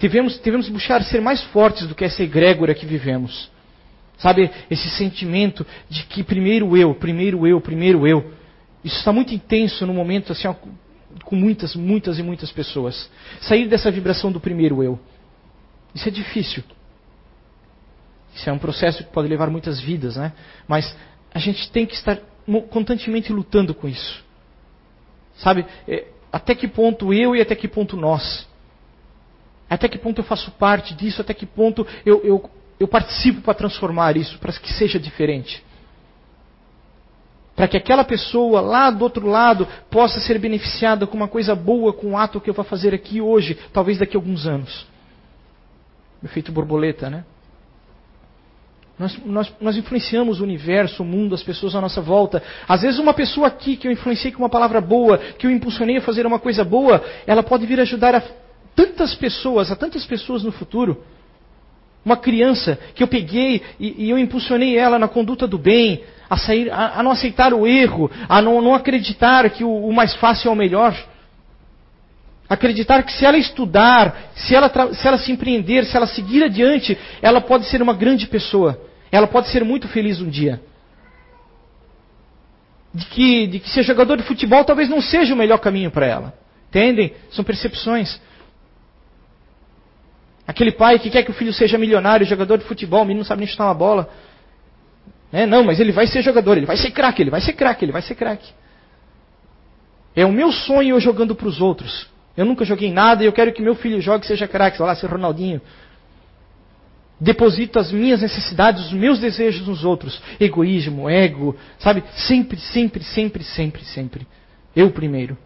Devemos, 0.00 0.38
devemos 0.40 0.68
buscar 0.68 1.02
ser 1.04 1.20
mais 1.20 1.42
fortes 1.44 1.86
do 1.86 1.94
que 1.94 2.04
essa 2.04 2.22
egrégora 2.22 2.74
que 2.74 2.86
vivemos. 2.86 3.50
Sabe, 4.18 4.50
esse 4.70 4.88
sentimento 4.90 5.66
de 5.88 6.04
que 6.04 6.24
primeiro 6.24 6.76
eu, 6.76 6.94
primeiro 6.94 7.46
eu, 7.46 7.60
primeiro 7.60 8.06
eu. 8.06 8.32
Isso 8.82 8.96
está 8.96 9.12
muito 9.12 9.34
intenso 9.34 9.86
no 9.86 9.92
momento, 9.92 10.32
assim, 10.32 10.48
com 11.24 11.36
muitas, 11.36 11.76
muitas 11.76 12.18
e 12.18 12.22
muitas 12.22 12.50
pessoas. 12.50 13.10
Sair 13.42 13.68
dessa 13.68 13.90
vibração 13.90 14.32
do 14.32 14.40
primeiro 14.40 14.82
eu. 14.82 14.98
Isso 15.94 16.08
é 16.08 16.10
difícil. 16.10 16.64
Isso 18.34 18.48
é 18.48 18.52
um 18.52 18.58
processo 18.58 19.04
que 19.04 19.12
pode 19.12 19.28
levar 19.28 19.50
muitas 19.50 19.80
vidas, 19.80 20.16
né? 20.16 20.32
Mas 20.66 20.96
a 21.32 21.38
gente 21.38 21.70
tem 21.70 21.86
que 21.86 21.94
estar 21.94 22.18
constantemente 22.70 23.32
lutando 23.32 23.74
com 23.74 23.88
isso. 23.88 24.24
Sabe, 25.36 25.66
é, 25.86 26.06
até 26.32 26.54
que 26.54 26.66
ponto 26.66 27.12
eu 27.12 27.36
e 27.36 27.40
até 27.40 27.54
que 27.54 27.68
ponto 27.68 27.96
nós. 27.96 28.48
Até 29.68 29.88
que 29.88 29.98
ponto 29.98 30.20
eu 30.20 30.24
faço 30.24 30.50
parte 30.52 30.94
disso? 30.94 31.20
Até 31.20 31.32
que 31.34 31.46
ponto 31.46 31.86
eu, 32.04 32.22
eu, 32.24 32.50
eu 32.78 32.88
participo 32.88 33.40
para 33.40 33.54
transformar 33.54 34.16
isso, 34.16 34.38
para 34.38 34.52
que 34.52 34.72
seja 34.72 34.98
diferente? 34.98 35.64
Para 37.54 37.68
que 37.68 37.76
aquela 37.76 38.04
pessoa 38.04 38.60
lá 38.60 38.90
do 38.90 39.02
outro 39.02 39.26
lado 39.26 39.68
possa 39.90 40.20
ser 40.20 40.38
beneficiada 40.38 41.06
com 41.06 41.16
uma 41.16 41.28
coisa 41.28 41.54
boa, 41.54 41.92
com 41.92 42.08
um 42.08 42.18
ato 42.18 42.40
que 42.40 42.48
eu 42.48 42.54
vou 42.54 42.64
fazer 42.64 42.94
aqui 42.94 43.20
hoje, 43.20 43.58
talvez 43.72 43.98
daqui 43.98 44.16
a 44.16 44.18
alguns 44.18 44.46
anos. 44.46 44.86
Efeito 46.22 46.52
borboleta, 46.52 47.10
né? 47.10 47.24
Nós, 49.02 49.18
nós, 49.24 49.52
nós, 49.60 49.76
influenciamos 49.76 50.40
o 50.40 50.44
universo, 50.44 51.02
o 51.02 51.06
mundo, 51.06 51.34
as 51.34 51.42
pessoas 51.42 51.74
à 51.74 51.80
nossa 51.80 52.00
volta. 52.00 52.40
Às 52.68 52.82
vezes, 52.82 53.00
uma 53.00 53.12
pessoa 53.12 53.48
aqui 53.48 53.76
que 53.76 53.88
eu 53.88 53.92
influenciei 53.92 54.32
com 54.32 54.38
uma 54.38 54.48
palavra 54.48 54.80
boa, 54.80 55.18
que 55.18 55.44
eu 55.44 55.50
impulsionei 55.50 55.96
a 55.96 56.00
fazer 56.00 56.24
uma 56.24 56.38
coisa 56.38 56.64
boa, 56.64 57.02
ela 57.26 57.42
pode 57.42 57.66
vir 57.66 57.80
ajudar 57.80 58.14
a 58.14 58.22
tantas 58.76 59.12
pessoas, 59.16 59.72
a 59.72 59.76
tantas 59.76 60.06
pessoas 60.06 60.44
no 60.44 60.52
futuro. 60.52 61.02
Uma 62.04 62.16
criança 62.16 62.78
que 62.94 63.02
eu 63.02 63.08
peguei 63.08 63.60
e, 63.78 64.06
e 64.06 64.10
eu 64.10 64.18
impulsionei 64.18 64.78
ela 64.78 65.00
na 65.00 65.08
conduta 65.08 65.48
do 65.48 65.58
bem, 65.58 66.04
a, 66.30 66.36
sair, 66.36 66.70
a, 66.70 67.00
a 67.00 67.02
não 67.02 67.10
aceitar 67.10 67.52
o 67.52 67.66
erro, 67.66 68.08
a 68.28 68.40
não, 68.40 68.62
não 68.62 68.74
acreditar 68.74 69.50
que 69.50 69.64
o, 69.64 69.86
o, 69.86 69.92
mais 69.92 70.14
fácil 70.14 70.48
é 70.48 70.52
o 70.52 70.56
melhor. 70.56 70.96
Acreditar 72.48 73.02
que 73.02 73.12
se 73.12 73.24
ela 73.24 73.36
estudar, 73.36 74.30
se 74.36 74.54
ela, 74.54 74.70
se 74.94 75.08
ela 75.08 75.18
se 75.18 75.32
empreender, 75.32 75.86
se 75.86 75.96
ela 75.96 76.06
seguir 76.06 76.44
adiante, 76.44 76.96
ela 77.20 77.40
pode 77.40 77.66
ser 77.66 77.82
uma 77.82 77.94
grande 77.94 78.28
pessoa. 78.28 78.91
Ela 79.12 79.26
pode 79.26 79.48
ser 79.48 79.62
muito 79.62 79.86
feliz 79.88 80.20
um 80.22 80.30
dia. 80.30 80.60
De 82.94 83.04
que, 83.06 83.46
de 83.46 83.60
que 83.60 83.68
ser 83.68 83.82
jogador 83.82 84.16
de 84.16 84.22
futebol 84.22 84.64
talvez 84.64 84.88
não 84.88 85.02
seja 85.02 85.34
o 85.34 85.36
melhor 85.36 85.58
caminho 85.58 85.90
para 85.90 86.06
ela. 86.06 86.34
Entendem? 86.70 87.14
São 87.30 87.44
percepções. 87.44 88.18
Aquele 90.46 90.72
pai 90.72 90.98
que 90.98 91.10
quer 91.10 91.22
que 91.22 91.30
o 91.30 91.34
filho 91.34 91.52
seja 91.52 91.76
milionário, 91.76 92.26
jogador 92.26 92.56
de 92.56 92.64
futebol, 92.64 93.02
o 93.02 93.04
menino 93.04 93.20
não 93.20 93.26
sabe 93.26 93.40
nem 93.40 93.48
chutar 93.48 93.66
uma 93.66 93.74
bola. 93.74 94.08
É, 95.30 95.46
não, 95.46 95.62
mas 95.62 95.78
ele 95.78 95.92
vai 95.92 96.06
ser 96.06 96.22
jogador, 96.22 96.56
ele 96.56 96.66
vai 96.66 96.76
ser 96.76 96.90
craque, 96.90 97.22
ele 97.22 97.30
vai 97.30 97.40
ser 97.40 97.52
craque, 97.52 97.84
ele 97.84 97.92
vai 97.92 98.02
ser 98.02 98.14
craque. 98.14 98.52
É 100.16 100.26
o 100.26 100.32
meu 100.32 100.50
sonho 100.52 100.96
eu 100.96 101.00
jogando 101.00 101.34
para 101.34 101.48
os 101.48 101.60
outros. 101.60 102.06
Eu 102.36 102.44
nunca 102.44 102.64
joguei 102.64 102.90
nada 102.90 103.22
e 103.22 103.26
eu 103.26 103.32
quero 103.32 103.52
que 103.52 103.62
meu 103.62 103.74
filho 103.74 104.00
jogue 104.00 104.24
e 104.24 104.28
seja 104.28 104.48
craque, 104.48 104.78
sei 104.78 104.86
lá, 104.86 104.94
ser 104.94 105.06
Ronaldinho. 105.06 105.60
Deposito 107.22 107.78
as 107.78 107.92
minhas 107.92 108.20
necessidades, 108.20 108.86
os 108.86 108.92
meus 108.92 109.20
desejos 109.20 109.64
nos 109.64 109.84
outros. 109.84 110.20
Egoísmo, 110.40 111.08
ego, 111.08 111.54
sabe? 111.78 112.02
Sempre, 112.16 112.58
sempre, 112.58 113.04
sempre, 113.04 113.44
sempre, 113.44 113.84
sempre. 113.84 114.26
Eu 114.74 114.90
primeiro. 114.90 115.38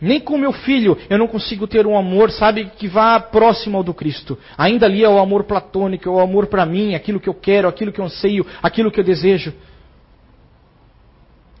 Nem 0.00 0.20
com 0.20 0.38
meu 0.38 0.52
filho 0.52 0.96
eu 1.10 1.18
não 1.18 1.26
consigo 1.26 1.66
ter 1.66 1.84
um 1.84 1.98
amor, 1.98 2.30
sabe, 2.30 2.70
que 2.78 2.86
vá 2.86 3.18
próximo 3.18 3.76
ao 3.76 3.82
do 3.82 3.92
Cristo. 3.92 4.38
Ainda 4.56 4.86
ali 4.86 5.02
é 5.02 5.08
o 5.08 5.18
amor 5.18 5.42
platônico, 5.42 6.08
é 6.08 6.12
o 6.12 6.20
amor 6.20 6.46
para 6.46 6.64
mim, 6.64 6.94
aquilo 6.94 7.18
que 7.18 7.28
eu 7.28 7.34
quero, 7.34 7.66
aquilo 7.66 7.90
que 7.90 8.00
eu 8.00 8.04
anseio, 8.04 8.46
aquilo 8.62 8.92
que 8.92 9.00
eu 9.00 9.04
desejo. 9.04 9.52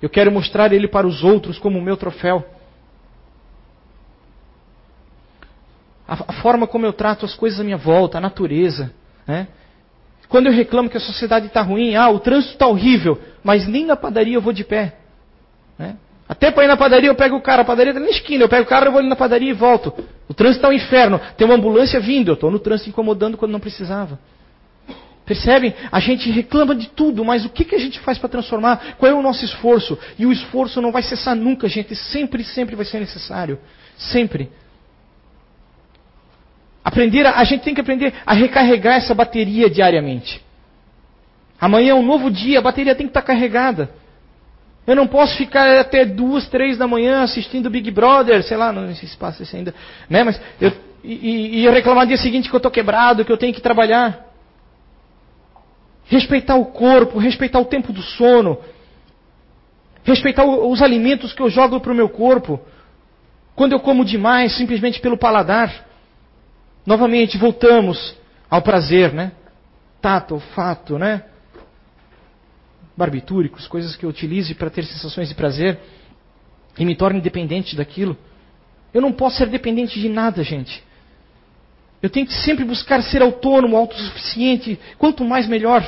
Eu 0.00 0.08
quero 0.08 0.30
mostrar 0.30 0.72
ele 0.72 0.86
para 0.86 1.08
os 1.08 1.24
outros 1.24 1.58
como 1.58 1.76
o 1.76 1.82
meu 1.82 1.96
troféu. 1.96 2.44
A, 6.08 6.14
a 6.28 6.32
forma 6.40 6.66
como 6.66 6.86
eu 6.86 6.92
trato 6.92 7.26
as 7.26 7.34
coisas 7.34 7.60
à 7.60 7.64
minha 7.64 7.76
volta, 7.76 8.18
a 8.18 8.20
natureza. 8.20 8.90
Né? 9.26 9.46
Quando 10.28 10.46
eu 10.46 10.52
reclamo 10.52 10.88
que 10.88 10.96
a 10.96 11.00
sociedade 11.00 11.46
está 11.46 11.60
ruim, 11.60 11.94
ah, 11.94 12.08
o 12.08 12.18
trânsito 12.18 12.54
está 12.54 12.66
horrível, 12.66 13.20
mas 13.44 13.68
nem 13.68 13.84
na 13.84 13.96
padaria 13.96 14.34
eu 14.34 14.40
vou 14.40 14.52
de 14.52 14.64
pé. 14.64 14.96
Né? 15.78 15.96
Até 16.28 16.50
para 16.50 16.64
ir 16.64 16.66
na 16.68 16.76
padaria 16.76 17.08
eu 17.08 17.14
pego 17.14 17.36
o 17.36 17.40
cara, 17.40 17.62
a 17.62 17.64
padaria 17.64 17.92
está 17.92 18.00
na 18.00 18.10
esquina, 18.10 18.44
eu 18.44 18.48
pego 18.48 18.64
o 18.64 18.66
cara, 18.66 18.86
eu 18.86 18.92
vou 18.92 19.00
ali 19.00 19.08
na 19.08 19.16
padaria 19.16 19.50
e 19.50 19.54
volto. 19.54 19.92
O 20.28 20.34
trânsito 20.34 20.58
está 20.58 20.68
um 20.68 20.72
inferno, 20.72 21.20
tem 21.36 21.46
uma 21.46 21.56
ambulância 21.56 21.98
vindo, 22.00 22.28
eu 22.28 22.34
estou 22.34 22.50
no 22.50 22.58
trânsito 22.58 22.90
incomodando 22.90 23.36
quando 23.36 23.52
não 23.52 23.60
precisava. 23.60 24.18
Percebem? 25.28 25.74
A 25.92 26.00
gente 26.00 26.30
reclama 26.30 26.74
de 26.74 26.88
tudo, 26.88 27.22
mas 27.22 27.44
o 27.44 27.50
que, 27.50 27.62
que 27.62 27.74
a 27.74 27.78
gente 27.78 28.00
faz 28.00 28.18
para 28.18 28.30
transformar? 28.30 28.96
Qual 28.96 29.10
é 29.10 29.14
o 29.14 29.20
nosso 29.20 29.44
esforço? 29.44 29.98
E 30.18 30.24
o 30.24 30.32
esforço 30.32 30.80
não 30.80 30.90
vai 30.90 31.02
cessar 31.02 31.36
nunca, 31.36 31.68
gente. 31.68 31.94
Sempre, 31.94 32.42
sempre 32.44 32.74
vai 32.74 32.86
ser 32.86 32.98
necessário. 32.98 33.58
Sempre. 33.98 34.50
Aprender, 36.88 37.26
a, 37.26 37.38
a 37.38 37.44
gente 37.44 37.62
tem 37.62 37.74
que 37.74 37.82
aprender 37.82 38.14
a 38.24 38.32
recarregar 38.32 38.96
essa 38.96 39.14
bateria 39.14 39.68
diariamente. 39.68 40.42
Amanhã 41.60 41.90
é 41.90 41.94
um 41.94 42.02
novo 42.02 42.30
dia, 42.30 42.60
a 42.60 42.62
bateria 42.62 42.94
tem 42.94 43.06
que 43.06 43.10
estar 43.10 43.20
carregada. 43.20 43.90
Eu 44.86 44.96
não 44.96 45.06
posso 45.06 45.36
ficar 45.36 45.80
até 45.80 46.06
duas, 46.06 46.48
três 46.48 46.78
da 46.78 46.86
manhã 46.86 47.22
assistindo 47.24 47.68
Big 47.68 47.90
Brother, 47.90 48.42
sei 48.42 48.56
lá, 48.56 48.72
não 48.72 48.94
sei 48.94 49.06
se 49.06 49.18
passa 49.18 49.42
isso 49.42 49.54
ainda, 49.54 49.74
né? 50.08 50.24
Mas 50.24 50.40
eu, 50.58 50.72
e, 51.04 51.58
e 51.58 51.64
eu 51.66 51.72
reclamar 51.72 52.04
no 52.04 52.08
dia 52.08 52.16
seguinte 52.16 52.48
que 52.48 52.54
eu 52.54 52.58
estou 52.58 52.72
quebrado, 52.72 53.22
que 53.22 53.30
eu 53.30 53.36
tenho 53.36 53.52
que 53.52 53.60
trabalhar. 53.60 54.26
Respeitar 56.06 56.56
o 56.56 56.64
corpo, 56.64 57.18
respeitar 57.18 57.58
o 57.58 57.66
tempo 57.66 57.92
do 57.92 58.00
sono, 58.00 58.56
respeitar 60.04 60.46
os 60.46 60.80
alimentos 60.80 61.34
que 61.34 61.42
eu 61.42 61.50
jogo 61.50 61.80
para 61.80 61.92
o 61.92 61.94
meu 61.94 62.08
corpo. 62.08 62.58
Quando 63.54 63.72
eu 63.72 63.80
como 63.80 64.06
demais, 64.06 64.56
simplesmente 64.56 65.02
pelo 65.02 65.18
paladar. 65.18 65.86
Novamente, 66.88 67.36
voltamos 67.36 68.16
ao 68.48 68.62
prazer, 68.62 69.12
né? 69.12 69.32
Tato, 70.00 70.32
olfato, 70.32 70.98
né? 70.98 71.22
barbitúricos, 72.96 73.66
coisas 73.66 73.94
que 73.94 74.06
eu 74.06 74.08
utilize 74.08 74.54
para 74.54 74.70
ter 74.70 74.84
sensações 74.86 75.28
de 75.28 75.34
prazer 75.34 75.78
e 76.78 76.86
me 76.86 76.96
torne 76.96 77.20
dependente 77.20 77.76
daquilo. 77.76 78.16
Eu 78.94 79.02
não 79.02 79.12
posso 79.12 79.36
ser 79.36 79.48
dependente 79.48 80.00
de 80.00 80.08
nada, 80.08 80.42
gente. 80.42 80.82
Eu 82.02 82.08
tenho 82.08 82.26
que 82.26 82.32
sempre 82.32 82.64
buscar 82.64 83.02
ser 83.02 83.20
autônomo, 83.20 83.76
autossuficiente. 83.76 84.80
Quanto 84.96 85.22
mais, 85.26 85.46
melhor. 85.46 85.86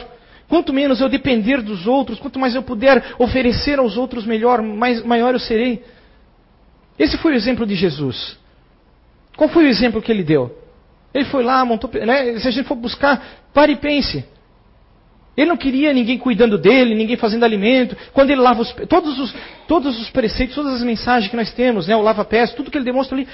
Quanto 0.51 0.71
menos 0.71 1.01
eu 1.01 1.09
depender 1.09 1.63
dos 1.63 1.87
outros, 1.87 2.19
quanto 2.19 2.39
mais 2.39 2.55
eu 2.55 2.63
puder 2.63 3.15
oferecer 3.19 3.79
aos 3.79 3.97
outros 3.97 4.27
melhor, 4.27 4.61
mais, 4.61 5.03
maior 5.03 5.33
eu 5.33 5.41
serei. 5.41 5.83
Esse 6.99 7.17
foi 7.17 7.33
o 7.33 7.37
exemplo 7.37 7.65
de 7.65 7.75
Jesus. 7.75 8.39
Qual 9.35 9.49
foi 9.49 9.65
o 9.65 9.69
exemplo 9.69 10.03
que 10.03 10.13
ele 10.13 10.23
deu? 10.23 10.60
Ele 11.13 11.25
foi 11.25 11.43
lá, 11.43 11.65
montou. 11.65 11.91
Né, 11.93 12.39
se 12.39 12.49
a 12.49 12.51
gente 12.51 12.67
for 12.67 12.77
buscar, 12.77 13.23
pare 13.53 13.73
e 13.73 13.77
pense. 13.77 14.25
Ele 15.37 15.49
não 15.49 15.57
queria 15.57 15.93
ninguém 15.93 16.19
cuidando 16.19 16.59
dele, 16.59 16.95
ninguém 16.95 17.17
fazendo 17.17 17.45
alimento. 17.45 17.97
Quando 18.13 18.31
ele 18.31 18.41
lava 18.41 18.63
os 18.63 18.73
todos 18.89 19.19
os, 19.19 19.35
todos 19.67 19.99
os 20.01 20.11
preceitos, 20.11 20.55
todas 20.55 20.75
as 20.75 20.83
mensagens 20.83 21.31
que 21.31 21.37
nós 21.37 21.53
temos, 21.53 21.89
né, 21.89 21.97
o 21.97 22.03
lava-pés, 22.03 22.53
tudo 22.53 22.71
que 22.71 22.79
ele 22.79 22.85
demonstra 22.85 23.17
ali. 23.17 23.27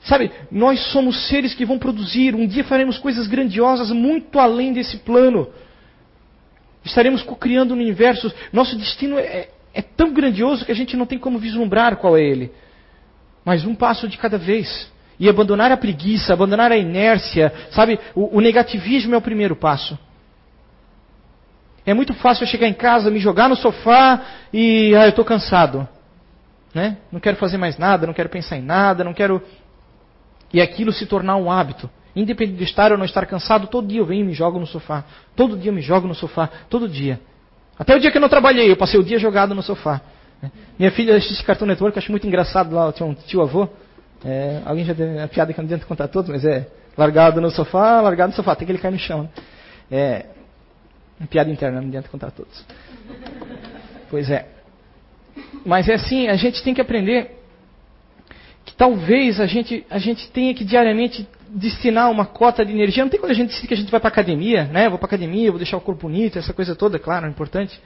Sabe, 0.00 0.30
nós 0.50 0.80
somos 0.92 1.28
seres 1.28 1.54
que 1.54 1.64
vão 1.64 1.78
produzir. 1.78 2.34
Um 2.34 2.46
dia 2.46 2.64
faremos 2.64 2.98
coisas 2.98 3.26
grandiosas 3.26 3.90
muito 3.90 4.38
além 4.38 4.72
desse 4.72 4.98
plano. 4.98 5.48
Estaremos 6.84 7.22
criando 7.38 7.74
um 7.74 7.78
universo. 7.78 8.32
Nosso 8.52 8.76
destino 8.76 9.18
é, 9.18 9.48
é 9.74 9.82
tão 9.82 10.12
grandioso 10.12 10.64
que 10.64 10.72
a 10.72 10.74
gente 10.74 10.96
não 10.96 11.06
tem 11.06 11.18
como 11.18 11.38
vislumbrar 11.38 11.96
qual 11.96 12.16
é 12.16 12.22
ele. 12.22 12.52
Mas 13.44 13.64
um 13.64 13.74
passo 13.74 14.08
de 14.08 14.16
cada 14.16 14.38
vez. 14.38 14.90
E 15.18 15.28
abandonar 15.28 15.72
a 15.72 15.76
preguiça, 15.76 16.32
abandonar 16.32 16.70
a 16.70 16.76
inércia, 16.76 17.52
sabe? 17.70 17.98
O, 18.14 18.38
o 18.38 18.40
negativismo 18.40 19.14
é 19.14 19.18
o 19.18 19.22
primeiro 19.22 19.56
passo. 19.56 19.98
É 21.84 21.94
muito 21.94 22.12
fácil 22.14 22.44
eu 22.44 22.48
chegar 22.48 22.68
em 22.68 22.74
casa, 22.74 23.10
me 23.10 23.18
jogar 23.18 23.48
no 23.48 23.56
sofá 23.56 24.20
e 24.52 24.94
ah, 24.94 25.04
eu 25.04 25.10
estou 25.10 25.24
cansado. 25.24 25.88
Né? 26.74 26.98
Não 27.10 27.18
quero 27.18 27.36
fazer 27.36 27.56
mais 27.56 27.78
nada, 27.78 28.06
não 28.06 28.12
quero 28.12 28.28
pensar 28.28 28.56
em 28.58 28.62
nada, 28.62 29.02
não 29.02 29.14
quero. 29.14 29.42
E 30.52 30.60
aquilo 30.60 30.92
se 30.92 31.06
tornar 31.06 31.36
um 31.36 31.50
hábito. 31.50 31.88
Independente 32.14 32.58
de 32.58 32.64
estar 32.64 32.92
ou 32.92 32.98
não 32.98 33.04
estar 33.04 33.24
cansado, 33.26 33.68
todo 33.68 33.88
dia 33.88 34.00
eu 34.00 34.06
venho 34.06 34.22
e 34.22 34.26
me 34.26 34.34
jogo 34.34 34.58
no 34.58 34.66
sofá. 34.66 35.04
Todo 35.34 35.56
dia 35.56 35.70
eu 35.70 35.74
me 35.74 35.80
jogo 35.80 36.06
no 36.06 36.14
sofá. 36.14 36.48
Todo 36.68 36.88
dia. 36.88 37.20
Até 37.78 37.96
o 37.96 38.00
dia 38.00 38.10
que 38.10 38.18
eu 38.18 38.20
não 38.20 38.28
trabalhei, 38.28 38.70
eu 38.70 38.76
passei 38.76 38.98
o 38.98 39.04
dia 39.04 39.18
jogado 39.18 39.54
no 39.54 39.62
sofá. 39.62 40.00
Minha 40.78 40.90
filha 40.90 41.16
assiste 41.16 41.42
Cartoon 41.44 41.66
Network, 41.66 41.96
eu 41.96 42.02
acho 42.02 42.10
muito 42.10 42.26
engraçado 42.26 42.74
lá, 42.74 42.92
tinha 42.92 43.08
um 43.08 43.14
tio 43.14 43.40
avô. 43.40 43.68
É, 44.24 44.62
alguém 44.64 44.84
já 44.84 44.92
deu 44.92 45.22
a 45.22 45.28
piada 45.28 45.52
que 45.52 45.58
não 45.58 45.66
adianta 45.66 45.86
contar 45.86 46.08
todos, 46.08 46.30
mas 46.30 46.44
é 46.44 46.66
largado 46.96 47.40
no 47.40 47.50
sofá, 47.50 48.00
largado 48.00 48.30
no 48.30 48.36
sofá, 48.36 48.52
até 48.52 48.64
que 48.64 48.72
ele 48.72 48.78
cai 48.78 48.90
no 48.90 48.98
chão. 48.98 49.22
Né? 49.22 49.28
É, 49.90 50.26
uma 51.20 51.26
piada 51.26 51.50
interna, 51.50 51.80
não 51.80 51.88
adianta 51.88 52.08
contar 52.08 52.30
todos. 52.30 52.64
Pois 54.10 54.30
é. 54.30 54.48
Mas 55.64 55.88
é 55.88 55.94
assim, 55.94 56.28
a 56.28 56.36
gente 56.36 56.62
tem 56.62 56.74
que 56.74 56.80
aprender 56.80 57.38
que 58.64 58.74
talvez 58.74 59.40
a 59.40 59.46
gente, 59.46 59.84
a 59.88 59.98
gente 59.98 60.28
tenha 60.30 60.52
que 60.54 60.64
diariamente 60.64 61.26
destinar 61.48 62.10
uma 62.10 62.26
cota 62.26 62.64
de 62.64 62.72
energia. 62.72 63.02
Não 63.02 63.10
tem 63.10 63.18
quando 63.18 63.32
a 63.32 63.34
gente 63.34 63.48
decide 63.48 63.68
que 63.68 63.74
a 63.74 63.76
gente 63.76 63.90
vai 63.90 64.00
para 64.00 64.08
academia, 64.08 64.64
né? 64.64 64.88
Vou 64.88 64.98
para 64.98 65.06
academia, 65.06 65.50
vou 65.50 65.58
deixar 65.58 65.76
o 65.76 65.80
corpo 65.80 66.02
bonito, 66.02 66.38
essa 66.38 66.52
coisa 66.52 66.76
toda, 66.76 66.98
claro, 66.98 67.26
é 67.26 67.28
importante. 67.28 67.80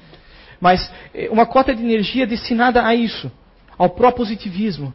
Mas 0.61 0.91
eh, 1.15 1.29
uma 1.31 1.47
cota 1.47 1.75
de 1.75 1.83
energia 1.83 2.27
destinada 2.27 2.85
a 2.85 2.95
isso, 2.95 3.31
ao 3.79 3.91
pró-positivismo. 3.91 4.93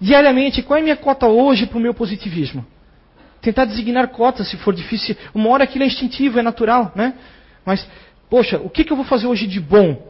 Diariamente, 0.00 0.62
qual 0.62 0.76
é 0.76 0.80
a 0.80 0.82
minha 0.84 0.96
cota 0.96 1.26
hoje 1.26 1.66
para 1.66 1.78
o 1.78 1.80
meu 1.80 1.92
positivismo? 1.92 2.64
Tentar 3.40 3.64
designar 3.64 4.08
cotas, 4.08 4.48
se 4.48 4.56
for 4.56 4.74
difícil. 4.74 5.16
Uma 5.34 5.48
hora 5.50 5.64
aquilo 5.64 5.84
é 5.84 5.86
instintivo, 5.86 6.38
é 6.38 6.42
natural, 6.42 6.92
né? 6.94 7.14
Mas, 7.64 7.86
poxa, 8.30 8.58
o 8.58 8.70
que, 8.70 8.84
que 8.84 8.92
eu 8.92 8.96
vou 8.96 9.04
fazer 9.04 9.26
hoje 9.26 9.46
de 9.46 9.60
bom? 9.60 10.08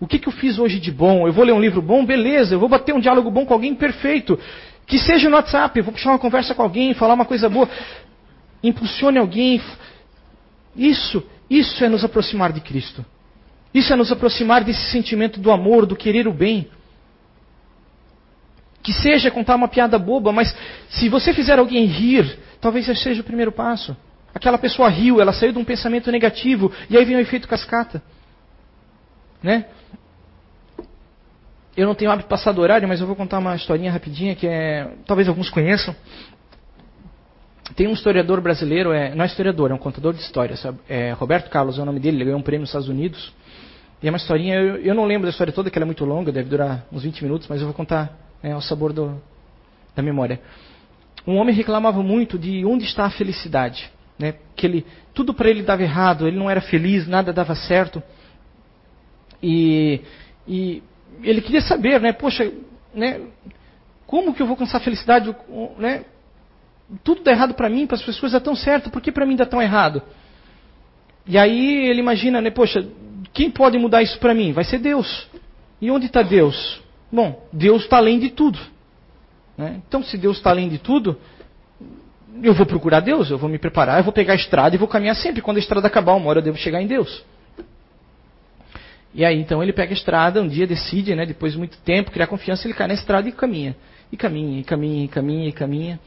O 0.00 0.06
que, 0.06 0.18
que 0.18 0.28
eu 0.28 0.32
fiz 0.32 0.58
hoje 0.58 0.80
de 0.80 0.90
bom? 0.90 1.26
Eu 1.26 1.32
vou 1.32 1.44
ler 1.44 1.52
um 1.52 1.60
livro 1.60 1.80
bom? 1.80 2.04
Beleza. 2.04 2.54
Eu 2.54 2.60
vou 2.60 2.68
bater 2.68 2.92
um 2.92 3.00
diálogo 3.00 3.30
bom 3.30 3.46
com 3.46 3.54
alguém? 3.54 3.74
Perfeito. 3.74 4.38
Que 4.86 4.98
seja 4.98 5.28
no 5.28 5.36
WhatsApp, 5.36 5.78
eu 5.78 5.84
vou 5.84 5.92
puxar 5.92 6.10
uma 6.10 6.18
conversa 6.18 6.54
com 6.54 6.62
alguém, 6.62 6.92
falar 6.92 7.14
uma 7.14 7.24
coisa 7.24 7.48
boa. 7.48 7.68
Impulsione 8.62 9.18
alguém. 9.18 9.60
Isso, 10.76 11.22
isso 11.48 11.84
é 11.84 11.88
nos 11.88 12.04
aproximar 12.04 12.52
de 12.52 12.60
Cristo. 12.60 13.04
Isso 13.72 13.92
é 13.92 13.96
nos 13.96 14.10
aproximar 14.10 14.64
desse 14.64 14.90
sentimento 14.90 15.38
do 15.40 15.50
amor, 15.50 15.86
do 15.86 15.94
querer 15.94 16.26
o 16.26 16.32
bem. 16.32 16.68
Que 18.82 18.92
seja 18.92 19.30
contar 19.30 19.54
uma 19.54 19.68
piada 19.68 19.98
boba, 19.98 20.32
mas 20.32 20.54
se 20.88 21.08
você 21.08 21.32
fizer 21.32 21.58
alguém 21.58 21.86
rir, 21.86 22.38
talvez 22.60 22.88
esse 22.88 23.02
seja 23.02 23.20
o 23.20 23.24
primeiro 23.24 23.52
passo. 23.52 23.96
Aquela 24.34 24.58
pessoa 24.58 24.88
riu, 24.88 25.20
ela 25.20 25.32
saiu 25.32 25.52
de 25.52 25.58
um 25.58 25.64
pensamento 25.64 26.10
negativo, 26.10 26.72
e 26.88 26.96
aí 26.96 27.04
vem 27.04 27.16
o 27.16 27.20
efeito 27.20 27.46
cascata. 27.46 28.02
Né? 29.42 29.66
Eu 31.76 31.86
não 31.86 31.94
tenho 31.94 32.10
hábito 32.10 32.26
de 32.26 32.30
passar 32.30 32.52
do 32.52 32.60
horário, 32.60 32.86
mas 32.86 33.00
eu 33.00 33.06
vou 33.06 33.16
contar 33.16 33.38
uma 33.38 33.54
historinha 33.56 33.90
rapidinha 33.90 34.34
que 34.34 34.46
é, 34.46 34.90
talvez 35.06 35.28
alguns 35.28 35.48
conheçam. 35.48 35.94
Tem 37.74 37.88
um 37.88 37.92
historiador 37.92 38.40
brasileiro, 38.40 38.92
é, 38.92 39.14
não 39.14 39.22
é 39.24 39.26
historiador, 39.26 39.70
é 39.70 39.74
um 39.74 39.78
contador 39.78 40.12
de 40.12 40.20
histórias. 40.20 40.62
É, 40.88 41.12
Roberto 41.12 41.48
Carlos 41.48 41.78
é 41.78 41.82
o 41.82 41.84
nome 41.84 42.00
dele, 42.00 42.18
ele 42.18 42.24
ganhou 42.26 42.38
um 42.38 42.42
prêmio 42.42 42.62
nos 42.62 42.68
Estados 42.68 42.88
Unidos. 42.88 43.32
E 44.02 44.08
é 44.08 44.10
uma 44.10 44.18
historinha, 44.18 44.56
eu, 44.56 44.76
eu, 44.78 44.94
não 44.94 45.06
lembro 45.06 45.26
da 45.26 45.30
história 45.30 45.52
toda, 45.52 45.70
que 45.70 45.78
ela 45.78 45.84
é 45.84 45.86
muito 45.86 46.04
longa, 46.04 46.30
deve 46.30 46.48
durar 46.48 46.84
uns 46.92 47.04
20 47.04 47.22
minutos, 47.22 47.48
mas 47.48 47.60
eu 47.60 47.66
vou 47.66 47.74
contar 47.74 48.12
é, 48.42 48.52
ao 48.52 48.60
sabor 48.60 48.92
do, 48.92 49.20
da 49.94 50.02
memória. 50.02 50.40
Um 51.26 51.36
homem 51.36 51.54
reclamava 51.54 52.02
muito 52.02 52.38
de 52.38 52.64
onde 52.64 52.84
está 52.84 53.04
a 53.04 53.10
felicidade. 53.10 53.90
Né? 54.18 54.34
Que 54.56 54.66
ele, 54.66 54.86
tudo 55.14 55.32
para 55.32 55.48
ele 55.48 55.62
dava 55.62 55.82
errado, 55.82 56.26
ele 56.26 56.38
não 56.38 56.50
era 56.50 56.60
feliz, 56.60 57.06
nada 57.06 57.32
dava 57.32 57.54
certo. 57.54 58.02
E, 59.42 60.00
e 60.46 60.82
ele 61.22 61.40
queria 61.40 61.60
saber, 61.60 62.00
né? 62.00 62.12
Poxa, 62.12 62.52
né? 62.94 63.20
Como 64.06 64.34
que 64.34 64.42
eu 64.42 64.46
vou 64.46 64.54
alcançar 64.54 64.78
a 64.78 64.80
felicidade? 64.80 65.34
Né? 65.78 66.04
Tudo 67.02 67.22
dá 67.22 67.30
errado 67.30 67.54
para 67.54 67.68
mim, 67.68 67.86
para 67.86 67.96
as 67.96 68.02
pessoas 68.02 68.32
dá 68.32 68.40
tão 68.40 68.54
certo, 68.54 68.90
por 68.90 69.00
que 69.00 69.10
para 69.10 69.24
mim 69.24 69.36
dá 69.36 69.46
tão 69.46 69.62
errado? 69.62 70.02
E 71.26 71.38
aí 71.38 71.88
ele 71.88 72.00
imagina, 72.00 72.40
né? 72.40 72.50
Poxa, 72.50 72.86
quem 73.32 73.50
pode 73.50 73.78
mudar 73.78 74.02
isso 74.02 74.18
para 74.18 74.34
mim? 74.34 74.52
Vai 74.52 74.64
ser 74.64 74.78
Deus. 74.78 75.28
E 75.80 75.90
onde 75.90 76.06
está 76.06 76.22
Deus? 76.22 76.82
Bom, 77.12 77.46
Deus 77.52 77.82
está 77.82 77.98
além 77.98 78.18
de 78.18 78.30
tudo. 78.30 78.58
Né? 79.56 79.82
Então, 79.86 80.02
se 80.02 80.16
Deus 80.16 80.38
está 80.38 80.48
além 80.48 80.70
de 80.70 80.78
tudo, 80.78 81.18
eu 82.42 82.54
vou 82.54 82.64
procurar 82.64 83.00
Deus, 83.00 83.30
eu 83.30 83.36
vou 83.36 83.50
me 83.50 83.58
preparar, 83.58 83.98
eu 83.98 84.04
vou 84.04 84.12
pegar 84.12 84.32
a 84.32 84.36
estrada 84.36 84.74
e 84.74 84.78
vou 84.78 84.88
caminhar 84.88 85.14
sempre. 85.16 85.42
Quando 85.42 85.58
a 85.58 85.60
estrada 85.60 85.86
acabar, 85.86 86.14
uma 86.14 86.28
hora 86.28 86.38
eu 86.38 86.42
devo 86.42 86.56
chegar 86.56 86.80
em 86.80 86.86
Deus. 86.86 87.22
E 89.14 89.26
aí 89.26 89.38
então 89.38 89.62
ele 89.62 89.74
pega 89.74 89.92
a 89.92 89.94
estrada, 89.94 90.40
um 90.40 90.48
dia 90.48 90.66
decide, 90.66 91.14
né, 91.14 91.26
depois 91.26 91.52
de 91.52 91.58
muito 91.58 91.76
tempo, 91.78 92.10
criar 92.10 92.26
confiança, 92.26 92.66
ele 92.66 92.72
cai 92.72 92.88
na 92.88 92.94
estrada 92.94 93.28
e 93.28 93.32
caminha. 93.32 93.76
E 94.10 94.16
caminha, 94.16 94.60
e 94.60 94.64
caminha, 94.64 95.04
e 95.04 95.08
caminha, 95.08 95.48
e 95.48 95.52
caminha. 95.52 96.00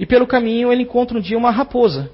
E 0.00 0.04
pelo 0.04 0.26
caminho 0.26 0.72
ele 0.72 0.82
encontra 0.82 1.16
um 1.16 1.20
dia 1.20 1.38
uma 1.38 1.52
raposa. 1.52 2.10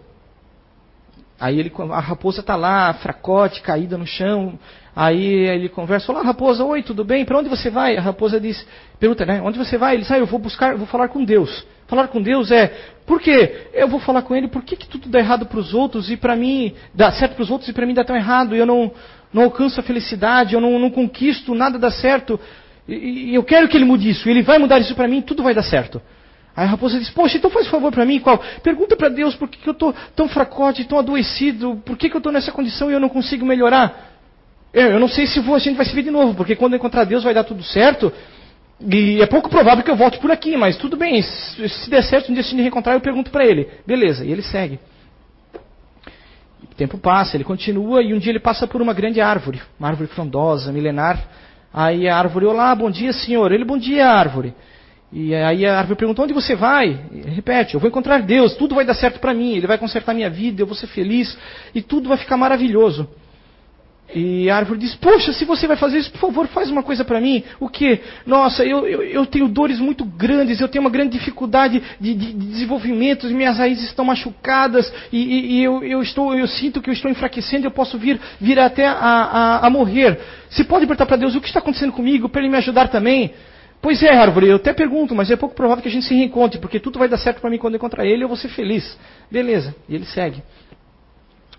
Aí 1.38 1.58
ele, 1.58 1.72
a 1.90 2.00
raposa 2.00 2.40
está 2.40 2.54
lá, 2.54 2.92
fracote, 2.92 3.62
caída 3.62 3.96
no 3.96 4.06
chão. 4.06 4.58
Aí 4.94 5.24
ele 5.24 5.68
conversa, 5.68 6.10
olá 6.10 6.22
raposa, 6.22 6.64
oi, 6.64 6.82
tudo 6.82 7.04
bem? 7.04 7.24
Para 7.24 7.38
onde 7.38 7.48
você 7.48 7.70
vai? 7.70 7.96
A 7.96 8.00
raposa 8.00 8.40
diz, 8.40 8.66
pergunta, 8.98 9.24
né? 9.24 9.40
Onde 9.42 9.58
você 9.58 9.78
vai? 9.78 9.94
Ele 9.94 10.02
diz, 10.02 10.10
ah, 10.10 10.18
eu 10.18 10.26
vou 10.26 10.38
buscar, 10.38 10.76
vou 10.76 10.86
falar 10.86 11.08
com 11.08 11.24
Deus. 11.24 11.64
Falar 11.86 12.08
com 12.08 12.20
Deus 12.20 12.50
é, 12.50 12.72
por 13.06 13.20
quê? 13.20 13.66
Eu 13.72 13.88
vou 13.88 13.98
falar 13.98 14.22
com 14.22 14.34
Ele, 14.34 14.46
por 14.46 14.62
que, 14.62 14.76
que 14.76 14.88
tudo 14.88 15.08
dá 15.08 15.18
errado 15.18 15.46
para 15.46 15.58
os 15.58 15.74
outros 15.74 16.10
e 16.10 16.16
para 16.16 16.36
mim, 16.36 16.72
dá 16.94 17.10
certo 17.10 17.34
para 17.34 17.42
os 17.42 17.50
outros 17.50 17.68
e 17.68 17.72
para 17.72 17.84
mim 17.84 17.94
dá 17.94 18.04
tão 18.04 18.14
errado? 18.14 18.54
Eu 18.54 18.64
não, 18.64 18.92
não 19.32 19.44
alcanço 19.44 19.80
a 19.80 19.82
felicidade, 19.82 20.54
eu 20.54 20.60
não, 20.60 20.78
não 20.78 20.90
conquisto, 20.90 21.54
nada 21.54 21.78
dá 21.78 21.90
certo. 21.90 22.38
E, 22.86 23.30
e, 23.30 23.34
eu 23.34 23.42
quero 23.42 23.68
que 23.68 23.76
ele 23.76 23.84
mude 23.84 24.08
isso. 24.08 24.28
Ele 24.28 24.42
vai 24.42 24.58
mudar 24.58 24.78
isso 24.78 24.94
para 24.94 25.08
mim, 25.08 25.20
tudo 25.22 25.42
vai 25.42 25.54
dar 25.54 25.62
certo. 25.62 26.00
Aí 26.54 26.64
a 26.64 26.68
raposa 26.68 26.98
diz: 26.98 27.10
Poxa, 27.10 27.38
então 27.38 27.50
faz 27.50 27.66
favor 27.66 27.90
para 27.90 28.04
mim, 28.04 28.20
qual? 28.20 28.38
Pergunta 28.62 28.96
para 28.96 29.08
Deus 29.08 29.34
por 29.34 29.48
que, 29.48 29.58
que 29.58 29.68
eu 29.68 29.72
estou 29.72 29.94
tão 30.14 30.28
fracote, 30.28 30.84
tão 30.84 30.98
adoecido, 30.98 31.82
por 31.84 31.96
que, 31.96 32.08
que 32.08 32.16
eu 32.16 32.18
estou 32.18 32.32
nessa 32.32 32.52
condição 32.52 32.90
e 32.90 32.94
eu 32.94 33.00
não 33.00 33.08
consigo 33.08 33.44
melhorar? 33.44 34.19
Eu, 34.72 34.92
eu 34.92 35.00
não 35.00 35.08
sei 35.08 35.26
se 35.26 35.40
vou, 35.40 35.56
a 35.56 35.58
gente 35.58 35.76
vai 35.76 35.84
se 35.84 35.94
ver 35.94 36.02
de 36.02 36.10
novo, 36.10 36.34
porque 36.34 36.54
quando 36.54 36.76
encontrar 36.76 37.04
Deus 37.04 37.24
vai 37.24 37.34
dar 37.34 37.44
tudo 37.44 37.62
certo. 37.62 38.12
E 38.80 39.20
é 39.20 39.26
pouco 39.26 39.50
provável 39.50 39.84
que 39.84 39.90
eu 39.90 39.96
volte 39.96 40.18
por 40.18 40.30
aqui, 40.30 40.56
mas 40.56 40.76
tudo 40.76 40.96
bem, 40.96 41.20
se, 41.20 41.90
der 41.90 42.02
certo 42.02 42.30
um 42.30 42.34
dia 42.34 42.42
se 42.42 42.54
me 42.54 42.62
reencontrar, 42.62 42.96
eu 42.96 43.00
pergunto 43.00 43.30
para 43.30 43.44
ele. 43.44 43.68
Beleza, 43.86 44.24
e 44.24 44.32
ele 44.32 44.42
segue. 44.42 44.78
O 46.62 46.74
tempo 46.74 46.96
passa, 46.96 47.36
ele 47.36 47.44
continua 47.44 48.02
e 48.02 48.14
um 48.14 48.18
dia 48.18 48.32
ele 48.32 48.40
passa 48.40 48.66
por 48.66 48.80
uma 48.80 48.94
grande 48.94 49.20
árvore, 49.20 49.60
uma 49.78 49.88
árvore 49.88 50.08
frondosa, 50.08 50.72
milenar. 50.72 51.22
Aí 51.72 52.08
a 52.08 52.16
árvore, 52.16 52.46
olá, 52.46 52.74
bom 52.74 52.90
dia 52.90 53.12
senhor. 53.12 53.52
Ele, 53.52 53.64
bom 53.64 53.76
dia 53.76 54.08
árvore. 54.08 54.54
E 55.12 55.34
aí 55.34 55.66
a 55.66 55.78
árvore 55.78 55.98
pergunta, 55.98 56.22
onde 56.22 56.32
você 56.32 56.54
vai? 56.54 57.00
E 57.12 57.28
repete, 57.28 57.74
eu 57.74 57.80
vou 57.80 57.88
encontrar 57.88 58.22
Deus, 58.22 58.54
tudo 58.54 58.76
vai 58.76 58.84
dar 58.84 58.94
certo 58.94 59.18
para 59.18 59.34
mim, 59.34 59.56
Ele 59.56 59.66
vai 59.66 59.76
consertar 59.76 60.14
minha 60.14 60.30
vida, 60.30 60.62
eu 60.62 60.66
vou 60.66 60.74
ser 60.74 60.86
feliz 60.86 61.36
e 61.74 61.82
tudo 61.82 62.08
vai 62.08 62.16
ficar 62.16 62.36
maravilhoso. 62.36 63.08
E 64.14 64.50
a 64.50 64.56
árvore 64.56 64.80
diz: 64.80 64.94
Poxa, 64.94 65.32
se 65.32 65.44
você 65.44 65.66
vai 65.66 65.76
fazer 65.76 65.98
isso, 65.98 66.10
por 66.10 66.18
favor, 66.18 66.46
faz 66.48 66.70
uma 66.70 66.82
coisa 66.82 67.04
para 67.04 67.20
mim. 67.20 67.42
O 67.58 67.68
que? 67.68 68.00
Nossa, 68.26 68.64
eu, 68.64 68.86
eu, 68.86 69.02
eu, 69.02 69.26
tenho 69.26 69.48
dores 69.48 69.78
muito 69.78 70.04
grandes, 70.04 70.60
eu 70.60 70.68
tenho 70.68 70.82
uma 70.82 70.90
grande 70.90 71.18
dificuldade 71.18 71.82
de, 72.00 72.14
de, 72.14 72.32
de 72.32 72.46
desenvolvimento, 72.46 73.26
minhas 73.28 73.58
raízes 73.58 73.84
estão 73.84 74.04
machucadas 74.04 74.92
e, 75.12 75.18
e, 75.18 75.52
e 75.52 75.64
eu, 75.64 75.82
eu, 75.82 76.02
estou, 76.02 76.34
eu 76.34 76.46
sinto 76.46 76.82
que 76.82 76.90
eu 76.90 76.94
estou 76.94 77.10
enfraquecendo, 77.10 77.66
eu 77.66 77.70
posso 77.70 77.98
vir, 77.98 78.20
vir 78.40 78.58
até 78.58 78.86
a, 78.86 78.94
a, 78.94 79.66
a 79.66 79.70
morrer. 79.70 80.18
Se 80.50 80.64
pode 80.64 80.86
perguntar 80.86 81.06
para 81.06 81.16
Deus 81.16 81.34
o 81.36 81.40
que 81.40 81.46
está 81.46 81.60
acontecendo 81.60 81.92
comigo, 81.92 82.28
para 82.28 82.40
Ele 82.40 82.50
me 82.50 82.56
ajudar 82.56 82.88
também. 82.88 83.32
Pois 83.82 84.02
é, 84.02 84.14
árvore, 84.14 84.48
eu 84.48 84.56
até 84.56 84.74
pergunto, 84.74 85.14
mas 85.14 85.30
é 85.30 85.36
pouco 85.36 85.54
provável 85.54 85.82
que 85.82 85.88
a 85.88 85.92
gente 85.92 86.04
se 86.04 86.14
reencontre, 86.14 86.58
porque 86.58 86.78
tudo 86.78 86.98
vai 86.98 87.08
dar 87.08 87.16
certo 87.16 87.40
para 87.40 87.48
mim 87.48 87.56
quando 87.56 87.74
eu 87.74 87.78
encontrar 87.78 88.04
ele, 88.04 88.22
eu 88.22 88.28
vou 88.28 88.36
ser 88.36 88.48
feliz. 88.48 88.98
Beleza. 89.30 89.74
E 89.88 89.94
ele 89.94 90.04
segue. 90.04 90.42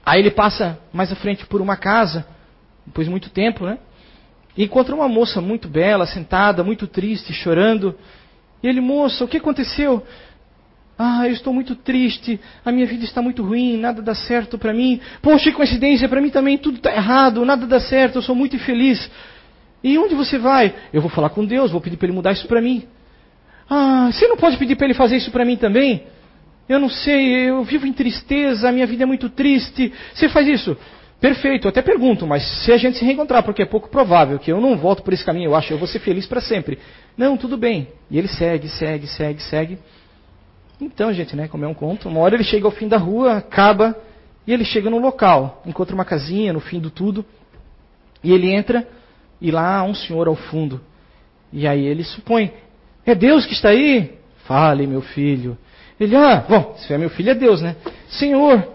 Aí 0.05 0.19
ele 0.19 0.31
passa 0.31 0.79
mais 0.93 1.11
à 1.11 1.15
frente 1.15 1.45
por 1.45 1.61
uma 1.61 1.75
casa, 1.75 2.25
depois 2.85 3.07
de 3.07 3.11
muito 3.11 3.29
tempo, 3.29 3.65
né? 3.65 3.77
E 4.57 4.63
encontra 4.63 4.93
uma 4.93 5.07
moça 5.07 5.39
muito 5.39 5.67
bela, 5.67 6.05
sentada, 6.05 6.63
muito 6.63 6.87
triste, 6.87 7.33
chorando. 7.33 7.95
E 8.61 8.67
ele, 8.67 8.81
moça, 8.81 9.23
o 9.23 9.27
que 9.27 9.37
aconteceu? 9.37 10.03
Ah, 10.97 11.27
eu 11.27 11.33
estou 11.33 11.51
muito 11.51 11.75
triste, 11.75 12.39
a 12.63 12.71
minha 12.71 12.85
vida 12.85 13.03
está 13.03 13.21
muito 13.21 13.41
ruim, 13.41 13.75
nada 13.77 14.01
dá 14.01 14.13
certo 14.13 14.57
para 14.57 14.73
mim. 14.73 14.99
Poxa, 15.21 15.49
que 15.49 15.55
coincidência, 15.55 16.07
para 16.07 16.21
mim 16.21 16.29
também 16.29 16.57
tudo 16.57 16.77
está 16.77 16.93
errado, 16.93 17.43
nada 17.43 17.65
dá 17.65 17.79
certo, 17.79 18.17
eu 18.17 18.21
sou 18.21 18.35
muito 18.35 18.55
infeliz. 18.55 19.09
E 19.83 19.97
onde 19.97 20.13
você 20.13 20.37
vai? 20.37 20.75
Eu 20.93 21.01
vou 21.01 21.09
falar 21.09 21.29
com 21.29 21.43
Deus, 21.43 21.71
vou 21.71 21.81
pedir 21.81 21.97
para 21.97 22.05
ele 22.05 22.15
mudar 22.15 22.33
isso 22.33 22.47
para 22.47 22.61
mim. 22.61 22.83
Ah, 23.67 24.09
você 24.11 24.27
não 24.27 24.37
pode 24.37 24.57
pedir 24.57 24.75
para 24.75 24.85
ele 24.85 24.93
fazer 24.93 25.17
isso 25.17 25.31
para 25.31 25.43
mim 25.43 25.55
também? 25.55 26.03
Eu 26.69 26.79
não 26.79 26.89
sei, 26.89 27.49
eu 27.49 27.63
vivo 27.63 27.87
em 27.87 27.93
tristeza, 27.93 28.69
a 28.69 28.71
minha 28.71 28.85
vida 28.85 29.03
é 29.03 29.05
muito 29.05 29.27
triste. 29.29 29.91
Você 30.13 30.29
faz 30.29 30.47
isso? 30.47 30.77
Perfeito, 31.21 31.67
eu 31.67 31.69
até 31.69 31.83
pergunto, 31.83 32.25
mas 32.25 32.43
se 32.65 32.71
a 32.71 32.77
gente 32.77 32.97
se 32.97 33.05
reencontrar, 33.05 33.43
porque 33.43 33.61
é 33.61 33.65
pouco 33.65 33.87
provável 33.89 34.39
que 34.39 34.51
eu 34.51 34.59
não 34.59 34.75
volto 34.75 35.03
por 35.03 35.13
esse 35.13 35.23
caminho, 35.23 35.51
eu 35.51 35.55
acho, 35.55 35.71
eu 35.71 35.77
vou 35.77 35.87
ser 35.87 35.99
feliz 35.99 36.25
para 36.25 36.41
sempre. 36.41 36.79
Não, 37.15 37.37
tudo 37.37 37.55
bem. 37.55 37.89
E 38.09 38.17
ele 38.17 38.27
segue, 38.27 38.67
segue, 38.67 39.05
segue, 39.05 39.39
segue. 39.43 39.77
Então, 40.81 41.13
gente, 41.13 41.35
né, 41.35 41.47
como 41.47 41.63
é 41.63 41.67
um 41.67 41.75
conto, 41.75 42.09
uma 42.09 42.19
hora 42.21 42.33
ele 42.33 42.43
chega 42.43 42.65
ao 42.65 42.71
fim 42.71 42.87
da 42.87 42.97
rua, 42.97 43.37
acaba, 43.37 43.95
e 44.47 44.51
ele 44.51 44.65
chega 44.65 44.89
no 44.89 44.97
local, 44.97 45.61
encontra 45.63 45.93
uma 45.93 46.03
casinha 46.03 46.51
no 46.51 46.59
fim 46.59 46.79
do 46.79 46.89
tudo, 46.89 47.23
e 48.23 48.33
ele 48.33 48.51
entra 48.51 48.87
e 49.39 49.51
lá 49.51 49.77
há 49.77 49.83
um 49.83 49.93
senhor 49.93 50.27
ao 50.27 50.35
fundo. 50.35 50.81
E 51.53 51.67
aí 51.67 51.85
ele 51.85 52.03
supõe: 52.03 52.51
É 53.05 53.13
Deus 53.13 53.45
que 53.45 53.53
está 53.53 53.69
aí? 53.69 54.17
Fale, 54.45 54.87
meu 54.87 55.01
filho. 55.01 55.55
Ele, 55.99 56.15
ah, 56.15 56.43
bom, 56.49 56.73
se 56.79 56.91
é 56.91 56.97
meu 56.97 57.11
filho, 57.11 57.29
é 57.29 57.35
Deus, 57.35 57.61
né? 57.61 57.75
Senhor, 58.09 58.67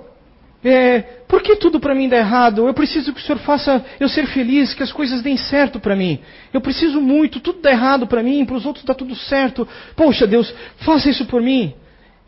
é, 0.68 1.00
por 1.28 1.42
que 1.42 1.54
tudo 1.54 1.78
para 1.78 1.94
mim 1.94 2.08
dá 2.08 2.16
errado? 2.16 2.66
Eu 2.66 2.74
preciso 2.74 3.12
que 3.12 3.20
o 3.20 3.22
Senhor 3.22 3.38
faça 3.38 3.84
eu 4.00 4.08
ser 4.08 4.26
feliz, 4.26 4.74
que 4.74 4.82
as 4.82 4.92
coisas 4.92 5.22
deem 5.22 5.36
certo 5.36 5.78
para 5.78 5.94
mim. 5.94 6.18
Eu 6.52 6.60
preciso 6.60 7.00
muito, 7.00 7.38
tudo 7.38 7.60
dá 7.60 7.70
errado 7.70 8.06
para 8.06 8.20
mim, 8.20 8.44
para 8.44 8.56
os 8.56 8.66
outros 8.66 8.84
dá 8.84 8.92
tudo 8.92 9.14
certo. 9.14 9.66
Poxa, 9.94 10.26
Deus, 10.26 10.52
faça 10.78 11.08
isso 11.08 11.24
por 11.26 11.40
mim. 11.40 11.72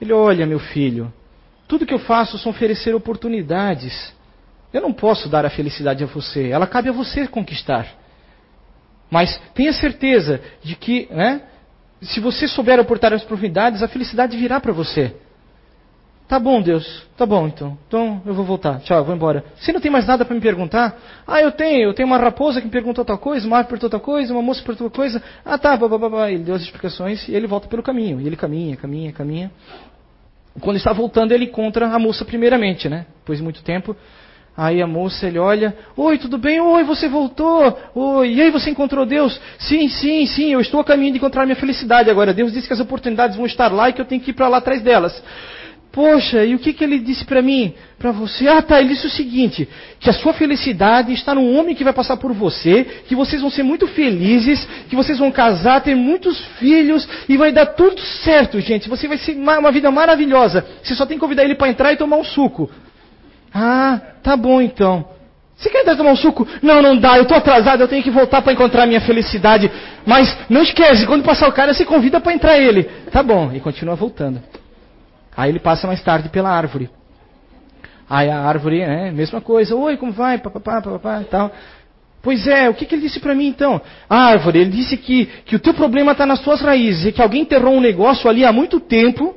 Ele, 0.00 0.12
olha, 0.12 0.46
meu 0.46 0.60
filho, 0.60 1.12
tudo 1.66 1.84
que 1.84 1.92
eu 1.92 1.98
faço 1.98 2.38
são 2.38 2.50
oferecer 2.50 2.94
oportunidades. 2.94 4.14
Eu 4.72 4.82
não 4.82 4.92
posso 4.92 5.28
dar 5.28 5.44
a 5.44 5.50
felicidade 5.50 6.04
a 6.04 6.06
você, 6.06 6.50
ela 6.50 6.66
cabe 6.66 6.90
a 6.90 6.92
você 6.92 7.26
conquistar. 7.26 7.88
Mas 9.10 9.40
tenha 9.52 9.72
certeza 9.72 10.40
de 10.62 10.76
que, 10.76 11.08
né, 11.10 11.42
se 12.00 12.20
você 12.20 12.46
souber 12.46 12.78
aportar 12.78 13.12
as 13.12 13.24
oportunidades, 13.24 13.82
a 13.82 13.88
felicidade 13.88 14.36
virá 14.36 14.60
para 14.60 14.72
você. 14.72 15.12
Tá 16.28 16.38
bom, 16.38 16.60
Deus. 16.60 17.06
Tá 17.16 17.24
bom, 17.24 17.46
então. 17.46 17.78
Então 17.88 18.20
eu 18.26 18.34
vou 18.34 18.44
voltar. 18.44 18.80
Tchau, 18.80 19.02
vou 19.02 19.14
embora. 19.14 19.42
Você 19.56 19.72
não 19.72 19.80
tem 19.80 19.90
mais 19.90 20.06
nada 20.06 20.26
para 20.26 20.34
me 20.34 20.42
perguntar? 20.42 20.94
Ah, 21.26 21.40
eu 21.40 21.50
tenho. 21.50 21.88
Eu 21.88 21.94
tenho 21.94 22.06
uma 22.06 22.18
raposa 22.18 22.60
que 22.60 22.66
me 22.66 22.70
perguntou 22.70 23.02
tal 23.02 23.16
coisa, 23.16 23.46
uma 23.46 23.56
árvore 23.56 23.70
perguntou 23.70 23.88
tal 23.88 24.00
coisa, 24.00 24.32
uma 24.34 24.42
moça 24.42 24.62
perguntou 24.62 24.90
tal 24.90 24.96
coisa. 24.96 25.22
Ah, 25.42 25.56
tá. 25.56 25.74
Blá, 25.74 26.30
Ele 26.30 26.44
deu 26.44 26.54
as 26.54 26.60
explicações 26.60 27.26
e 27.28 27.34
ele 27.34 27.46
volta 27.46 27.66
pelo 27.66 27.82
caminho. 27.82 28.20
E 28.20 28.26
ele 28.26 28.36
caminha, 28.36 28.76
caminha, 28.76 29.10
caminha. 29.10 29.50
Quando 30.60 30.76
está 30.76 30.92
voltando, 30.92 31.32
ele 31.32 31.46
encontra 31.46 31.86
a 31.86 31.98
moça 31.98 32.26
primeiramente, 32.26 32.90
né? 32.90 33.06
Depois 33.20 33.38
de 33.38 33.44
muito 33.44 33.62
tempo. 33.62 33.96
Aí 34.54 34.82
a 34.82 34.86
moça, 34.86 35.26
ele 35.26 35.38
olha, 35.38 35.74
oi, 35.96 36.18
tudo 36.18 36.36
bem? 36.36 36.60
Oi, 36.60 36.84
você 36.84 37.08
voltou? 37.08 37.78
Oi, 37.94 38.34
e 38.34 38.42
aí 38.42 38.50
você 38.50 38.68
encontrou 38.68 39.06
Deus? 39.06 39.40
Sim, 39.58 39.88
sim, 39.88 40.26
sim, 40.26 40.52
eu 40.52 40.60
estou 40.60 40.80
a 40.80 40.84
caminho 40.84 41.12
de 41.12 41.18
encontrar 41.18 41.46
minha 41.46 41.56
felicidade 41.56 42.10
agora. 42.10 42.34
Deus 42.34 42.52
disse 42.52 42.66
que 42.66 42.72
as 42.72 42.80
oportunidades 42.80 43.36
vão 43.36 43.46
estar 43.46 43.72
lá 43.72 43.88
e 43.88 43.92
que 43.92 44.00
eu 44.00 44.04
tenho 44.04 44.20
que 44.20 44.30
ir 44.30 44.34
para 44.34 44.48
lá 44.48 44.58
atrás 44.58 44.82
delas. 44.82 45.22
Poxa, 45.98 46.44
e 46.44 46.54
o 46.54 46.60
que, 46.60 46.72
que 46.72 46.84
ele 46.84 47.00
disse 47.00 47.24
para 47.24 47.42
mim? 47.42 47.74
Para 47.98 48.12
você? 48.12 48.46
Ah, 48.46 48.62
tá, 48.62 48.78
ele 48.78 48.90
disse 48.90 49.08
o 49.08 49.10
seguinte: 49.10 49.68
que 49.98 50.08
a 50.08 50.12
sua 50.12 50.32
felicidade 50.32 51.12
está 51.12 51.34
num 51.34 51.58
homem 51.58 51.74
que 51.74 51.82
vai 51.82 51.92
passar 51.92 52.16
por 52.16 52.32
você, 52.32 52.86
que 53.08 53.16
vocês 53.16 53.42
vão 53.42 53.50
ser 53.50 53.64
muito 53.64 53.84
felizes, 53.88 54.64
que 54.88 54.94
vocês 54.94 55.18
vão 55.18 55.32
casar, 55.32 55.80
ter 55.80 55.96
muitos 55.96 56.38
filhos 56.60 57.08
e 57.28 57.36
vai 57.36 57.50
dar 57.50 57.66
tudo 57.66 58.00
certo, 58.00 58.60
gente. 58.60 58.88
Você 58.88 59.08
vai 59.08 59.18
ser 59.18 59.32
uma 59.34 59.72
vida 59.72 59.90
maravilhosa. 59.90 60.64
Você 60.84 60.94
só 60.94 61.04
tem 61.04 61.16
que 61.16 61.20
convidar 61.20 61.42
ele 61.42 61.56
para 61.56 61.68
entrar 61.68 61.92
e 61.92 61.96
tomar 61.96 62.18
um 62.18 62.24
suco. 62.24 62.70
Ah, 63.52 64.00
tá 64.22 64.36
bom 64.36 64.62
então. 64.62 65.04
Você 65.56 65.68
quer 65.68 65.96
tomar 65.96 66.12
um 66.12 66.16
suco? 66.16 66.46
Não, 66.62 66.80
não 66.80 66.96
dá, 66.96 67.16
eu 67.16 67.24
estou 67.24 67.36
atrasado, 67.36 67.80
eu 67.80 67.88
tenho 67.88 68.04
que 68.04 68.10
voltar 68.10 68.40
para 68.40 68.52
encontrar 68.52 68.86
minha 68.86 69.00
felicidade. 69.00 69.68
Mas 70.06 70.32
não 70.48 70.62
esquece, 70.62 71.08
quando 71.08 71.24
passar 71.24 71.48
o 71.48 71.52
cara, 71.52 71.74
você 71.74 71.84
convida 71.84 72.20
para 72.20 72.32
entrar 72.32 72.56
ele. 72.56 72.84
Tá 73.10 73.20
bom, 73.20 73.50
e 73.52 73.58
continua 73.58 73.96
voltando. 73.96 74.40
Aí 75.38 75.52
ele 75.52 75.60
passa 75.60 75.86
mais 75.86 76.02
tarde 76.02 76.28
pela 76.30 76.50
árvore. 76.50 76.90
Aí 78.10 78.28
a 78.28 78.40
árvore, 78.40 78.84
né, 78.84 79.12
mesma 79.12 79.40
coisa. 79.40 79.76
Oi, 79.76 79.96
como 79.96 80.10
vai? 80.10 80.38
Papapá, 80.38 80.82
papapá 80.82 81.22
e 81.22 81.26
tal. 81.26 81.52
Pois 82.20 82.48
é, 82.48 82.68
o 82.68 82.74
que, 82.74 82.84
que 82.84 82.96
ele 82.96 83.02
disse 83.02 83.20
para 83.20 83.36
mim 83.36 83.46
então? 83.46 83.80
A 84.10 84.16
árvore, 84.16 84.58
ele 84.58 84.70
disse 84.70 84.96
que, 84.96 85.26
que 85.46 85.54
o 85.54 85.60
teu 85.60 85.72
problema 85.72 86.10
está 86.10 86.26
nas 86.26 86.40
tuas 86.40 86.60
raízes, 86.60 87.06
e 87.06 87.12
que 87.12 87.22
alguém 87.22 87.42
enterrou 87.42 87.72
um 87.72 87.80
negócio 87.80 88.28
ali 88.28 88.44
há 88.44 88.52
muito 88.52 88.80
tempo, 88.80 89.36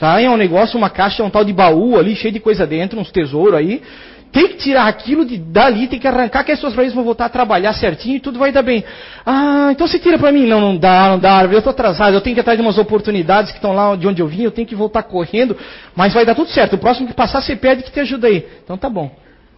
Tá? 0.00 0.18
É 0.18 0.30
um 0.30 0.36
negócio, 0.38 0.78
uma 0.78 0.88
caixa, 0.88 1.22
um 1.22 1.28
tal 1.28 1.44
de 1.44 1.52
baú 1.52 1.98
ali, 1.98 2.16
cheio 2.16 2.32
de 2.32 2.40
coisa 2.40 2.66
dentro, 2.66 2.98
uns 2.98 3.12
tesouros 3.12 3.54
aí. 3.54 3.82
Tem 4.32 4.48
que 4.48 4.56
tirar 4.58 4.86
aquilo 4.86 5.24
de, 5.24 5.38
dali, 5.38 5.88
tem 5.88 5.98
que 5.98 6.06
arrancar 6.06 6.44
que 6.44 6.52
as 6.52 6.60
suas 6.60 6.74
raízes 6.74 6.94
vão 6.94 7.02
voltar 7.02 7.26
a 7.26 7.28
trabalhar 7.28 7.72
certinho 7.72 8.16
e 8.16 8.20
tudo 8.20 8.38
vai 8.38 8.52
dar 8.52 8.62
bem. 8.62 8.84
Ah, 9.26 9.70
então 9.72 9.86
você 9.86 9.98
tira 9.98 10.18
para 10.18 10.30
mim. 10.30 10.46
Não, 10.46 10.60
não 10.60 10.76
dá, 10.76 11.08
não 11.08 11.18
dá. 11.18 11.44
Eu 11.44 11.58
estou 11.58 11.70
atrasado, 11.72 12.14
eu 12.14 12.20
tenho 12.20 12.34
que 12.34 12.40
ir 12.40 12.42
atrás 12.42 12.56
de 12.56 12.62
umas 12.62 12.78
oportunidades 12.78 13.50
que 13.50 13.58
estão 13.58 13.72
lá 13.72 13.96
de 13.96 14.06
onde 14.06 14.22
eu 14.22 14.28
vim, 14.28 14.42
eu 14.42 14.50
tenho 14.50 14.66
que 14.66 14.74
voltar 14.74 15.02
correndo, 15.02 15.56
mas 15.96 16.14
vai 16.14 16.24
dar 16.24 16.34
tudo 16.34 16.48
certo. 16.50 16.74
O 16.74 16.78
próximo 16.78 17.08
que 17.08 17.14
passar, 17.14 17.40
você 17.42 17.56
pede 17.56 17.82
que 17.82 17.90
te 17.90 18.00
ajude 18.00 18.26
aí. 18.26 18.46
Então 18.62 18.76
tá 18.76 18.88
bom. 18.88 19.10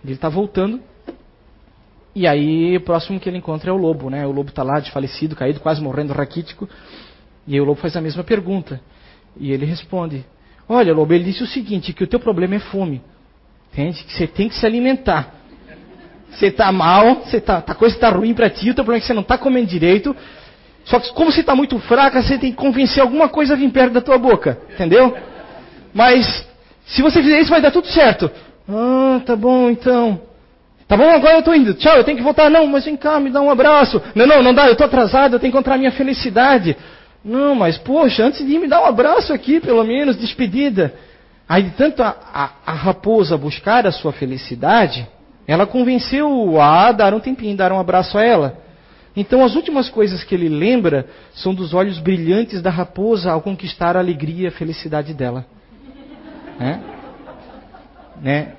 Ele 0.05 0.15
está 0.15 0.29
voltando. 0.29 0.81
E 2.15 2.27
aí, 2.27 2.77
o 2.77 2.81
próximo 2.81 3.19
que 3.19 3.29
ele 3.29 3.39
encontra 3.39 3.71
é 3.71 3.73
o 3.73 3.77
lobo, 3.77 4.11
né? 4.11 4.27
O 4.27 4.33
lobo 4.33 4.51
está 4.51 4.63
lá, 4.63 4.81
desfalecido, 4.81 5.35
caído, 5.35 5.61
quase 5.61 5.81
morrendo, 5.81 6.13
raquítico. 6.13 6.69
E 7.47 7.55
aí 7.55 7.61
o 7.61 7.65
lobo 7.65 7.81
faz 7.81 7.97
a 7.97 8.01
mesma 8.01 8.23
pergunta. 8.23 8.81
E 9.39 9.53
ele 9.53 9.65
responde: 9.65 10.25
Olha, 10.69 10.95
Lobo, 10.95 11.13
ele 11.13 11.25
disse 11.25 11.43
o 11.43 11.47
seguinte: 11.47 11.93
que 11.93 12.05
o 12.05 12.07
teu 12.07 12.21
problema 12.21 12.55
é 12.55 12.59
fome. 12.59 13.03
Entende? 13.73 14.05
Que 14.05 14.13
você 14.13 14.27
tem 14.27 14.49
que 14.49 14.55
se 14.55 14.67
alimentar. 14.67 15.35
Você 16.31 16.47
está 16.47 16.71
mal, 16.71 17.23
você 17.25 17.41
tá, 17.41 17.63
a 17.67 17.75
coisa 17.75 17.95
está 17.95 18.09
ruim 18.11 18.35
para 18.35 18.49
ti, 18.51 18.71
o 18.71 18.75
teu 18.75 18.85
problema 18.85 18.99
é 18.99 19.01
que 19.01 19.07
você 19.07 19.15
não 19.15 19.23
está 19.23 19.39
comendo 19.39 19.67
direito. 19.67 20.15
Só 20.85 20.99
que 20.99 21.13
como 21.13 21.31
você 21.31 21.41
está 21.41 21.55
muito 21.55 21.79
fraca, 21.81 22.23
você 22.23 22.39
tem 22.39 22.51
que 22.51 22.57
convencer 22.57 23.03
alguma 23.03 23.29
coisa 23.29 23.55
a 23.55 23.57
vir 23.57 23.71
perto 23.71 23.93
da 23.93 24.01
tua 24.01 24.19
boca. 24.19 24.59
Entendeu? 24.75 25.17
Mas 25.95 26.47
se 26.87 27.03
você 27.03 27.23
fizer 27.23 27.41
isso, 27.41 27.51
vai 27.51 27.61
dar 27.61 27.71
tudo 27.71 27.87
certo. 27.87 28.31
Ah, 28.69 29.21
tá 29.25 29.37
bom 29.37 29.71
então. 29.71 30.21
Tá 30.89 30.97
bom, 30.97 31.09
agora 31.09 31.35
eu 31.35 31.39
estou 31.39 31.55
indo. 31.55 31.75
Tchau, 31.75 31.97
eu 31.97 32.05
tenho 32.05 32.19
que 32.19 32.25
voltar. 32.25 32.51
Não, 32.51 32.67
mas 32.67 32.85
vem 32.85 32.97
cá, 32.97 33.19
me 33.21 33.31
dá 33.31 33.41
um 33.41 33.51
abraço. 33.51 34.03
Não, 34.15 34.27
não, 34.27 34.43
não 34.43 34.53
dá, 34.53 34.67
eu 34.67 34.73
estou 34.73 34.87
atrasado, 34.87 35.35
eu 35.35 35.41
tenho 35.41 35.53
que 35.53 35.57
encontrar 35.57 35.75
a 35.75 35.79
minha 35.79 35.93
felicidade. 35.93 36.77
Não, 37.25 37.55
mas 37.55 37.79
poxa, 37.79 38.25
antes 38.25 38.45
de 38.45 38.53
ir 38.53 38.59
me 38.59 38.69
dar 38.69 38.83
um 38.83 38.87
abraço 38.87 39.33
aqui, 39.33 39.61
pelo 39.61 39.85
menos, 39.85 40.17
despedida. 40.17 40.93
Aí, 41.49 41.65
de 41.65 41.71
tanto 41.71 42.03
a, 42.03 42.17
a, 42.33 42.51
a 42.67 42.73
raposa 42.73 43.37
buscar 43.37 43.87
a 43.87 43.93
sua 43.93 44.13
felicidade, 44.13 45.07
ela 45.47 45.67
convenceu 45.67 46.61
a 46.61 46.93
dar 46.93 47.13
um 47.13 47.21
tempinho, 47.21 47.57
dar 47.57 47.73
um 47.73 47.81
abraço 47.81 48.17
a 48.17 48.25
ela. 48.25 48.59
Então, 49.15 49.45
as 49.45 49.55
últimas 49.55 49.91
coisas 49.91 50.25
que 50.25 50.35
ele 50.35 50.49
lembra 50.49 51.07
são 51.35 51.55
dos 51.55 51.75
olhos 51.75 51.99
brilhantes 51.99 52.63
da 52.63 52.71
raposa 52.71 53.31
ao 53.31 53.43
conquistar 53.43 53.97
a 53.97 54.01
alegria 54.01 54.45
e 54.45 54.47
a 54.47 54.53
felicidade 54.53 55.13
dela. 55.13 55.45
É? 56.59 56.79
Né? 58.23 58.53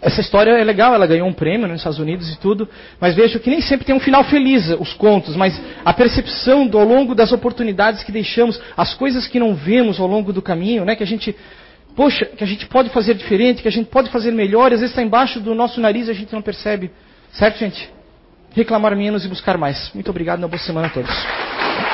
Essa 0.00 0.20
história 0.20 0.52
é 0.52 0.62
legal, 0.62 0.94
ela 0.94 1.06
ganhou 1.06 1.26
um 1.26 1.32
prêmio 1.32 1.66
nos 1.66 1.78
Estados 1.78 1.98
Unidos 1.98 2.32
e 2.32 2.38
tudo, 2.38 2.68
mas 3.00 3.14
vejo 3.14 3.40
que 3.40 3.50
nem 3.50 3.60
sempre 3.60 3.84
tem 3.84 3.94
um 3.94 4.00
final 4.00 4.22
feliz 4.24 4.68
os 4.78 4.92
contos, 4.94 5.34
mas 5.34 5.60
a 5.84 5.92
percepção 5.92 6.66
do, 6.66 6.78
ao 6.78 6.84
longo 6.84 7.14
das 7.14 7.32
oportunidades 7.32 8.04
que 8.04 8.12
deixamos, 8.12 8.60
as 8.76 8.94
coisas 8.94 9.26
que 9.26 9.40
não 9.40 9.54
vemos 9.54 9.98
ao 9.98 10.06
longo 10.06 10.32
do 10.32 10.40
caminho, 10.40 10.84
né, 10.84 10.94
que 10.94 11.02
a 11.02 11.06
gente, 11.06 11.34
poxa, 11.96 12.24
que 12.26 12.44
a 12.44 12.46
gente 12.46 12.66
pode 12.66 12.90
fazer 12.90 13.14
diferente, 13.14 13.60
que 13.60 13.68
a 13.68 13.72
gente 13.72 13.90
pode 13.90 14.08
fazer 14.10 14.30
melhor, 14.30 14.72
às 14.72 14.80
vezes 14.80 14.90
está 14.90 15.02
embaixo 15.02 15.40
do 15.40 15.54
nosso 15.54 15.80
nariz 15.80 16.06
e 16.06 16.12
a 16.12 16.14
gente 16.14 16.32
não 16.32 16.42
percebe. 16.42 16.90
Certo, 17.32 17.58
gente? 17.58 17.90
Reclamar 18.54 18.96
menos 18.96 19.24
e 19.24 19.28
buscar 19.28 19.58
mais. 19.58 19.90
Muito 19.92 20.10
obrigado, 20.10 20.38
uma 20.38 20.48
boa 20.48 20.58
semana 20.58 20.86
a 20.86 20.90
todos. 20.90 21.87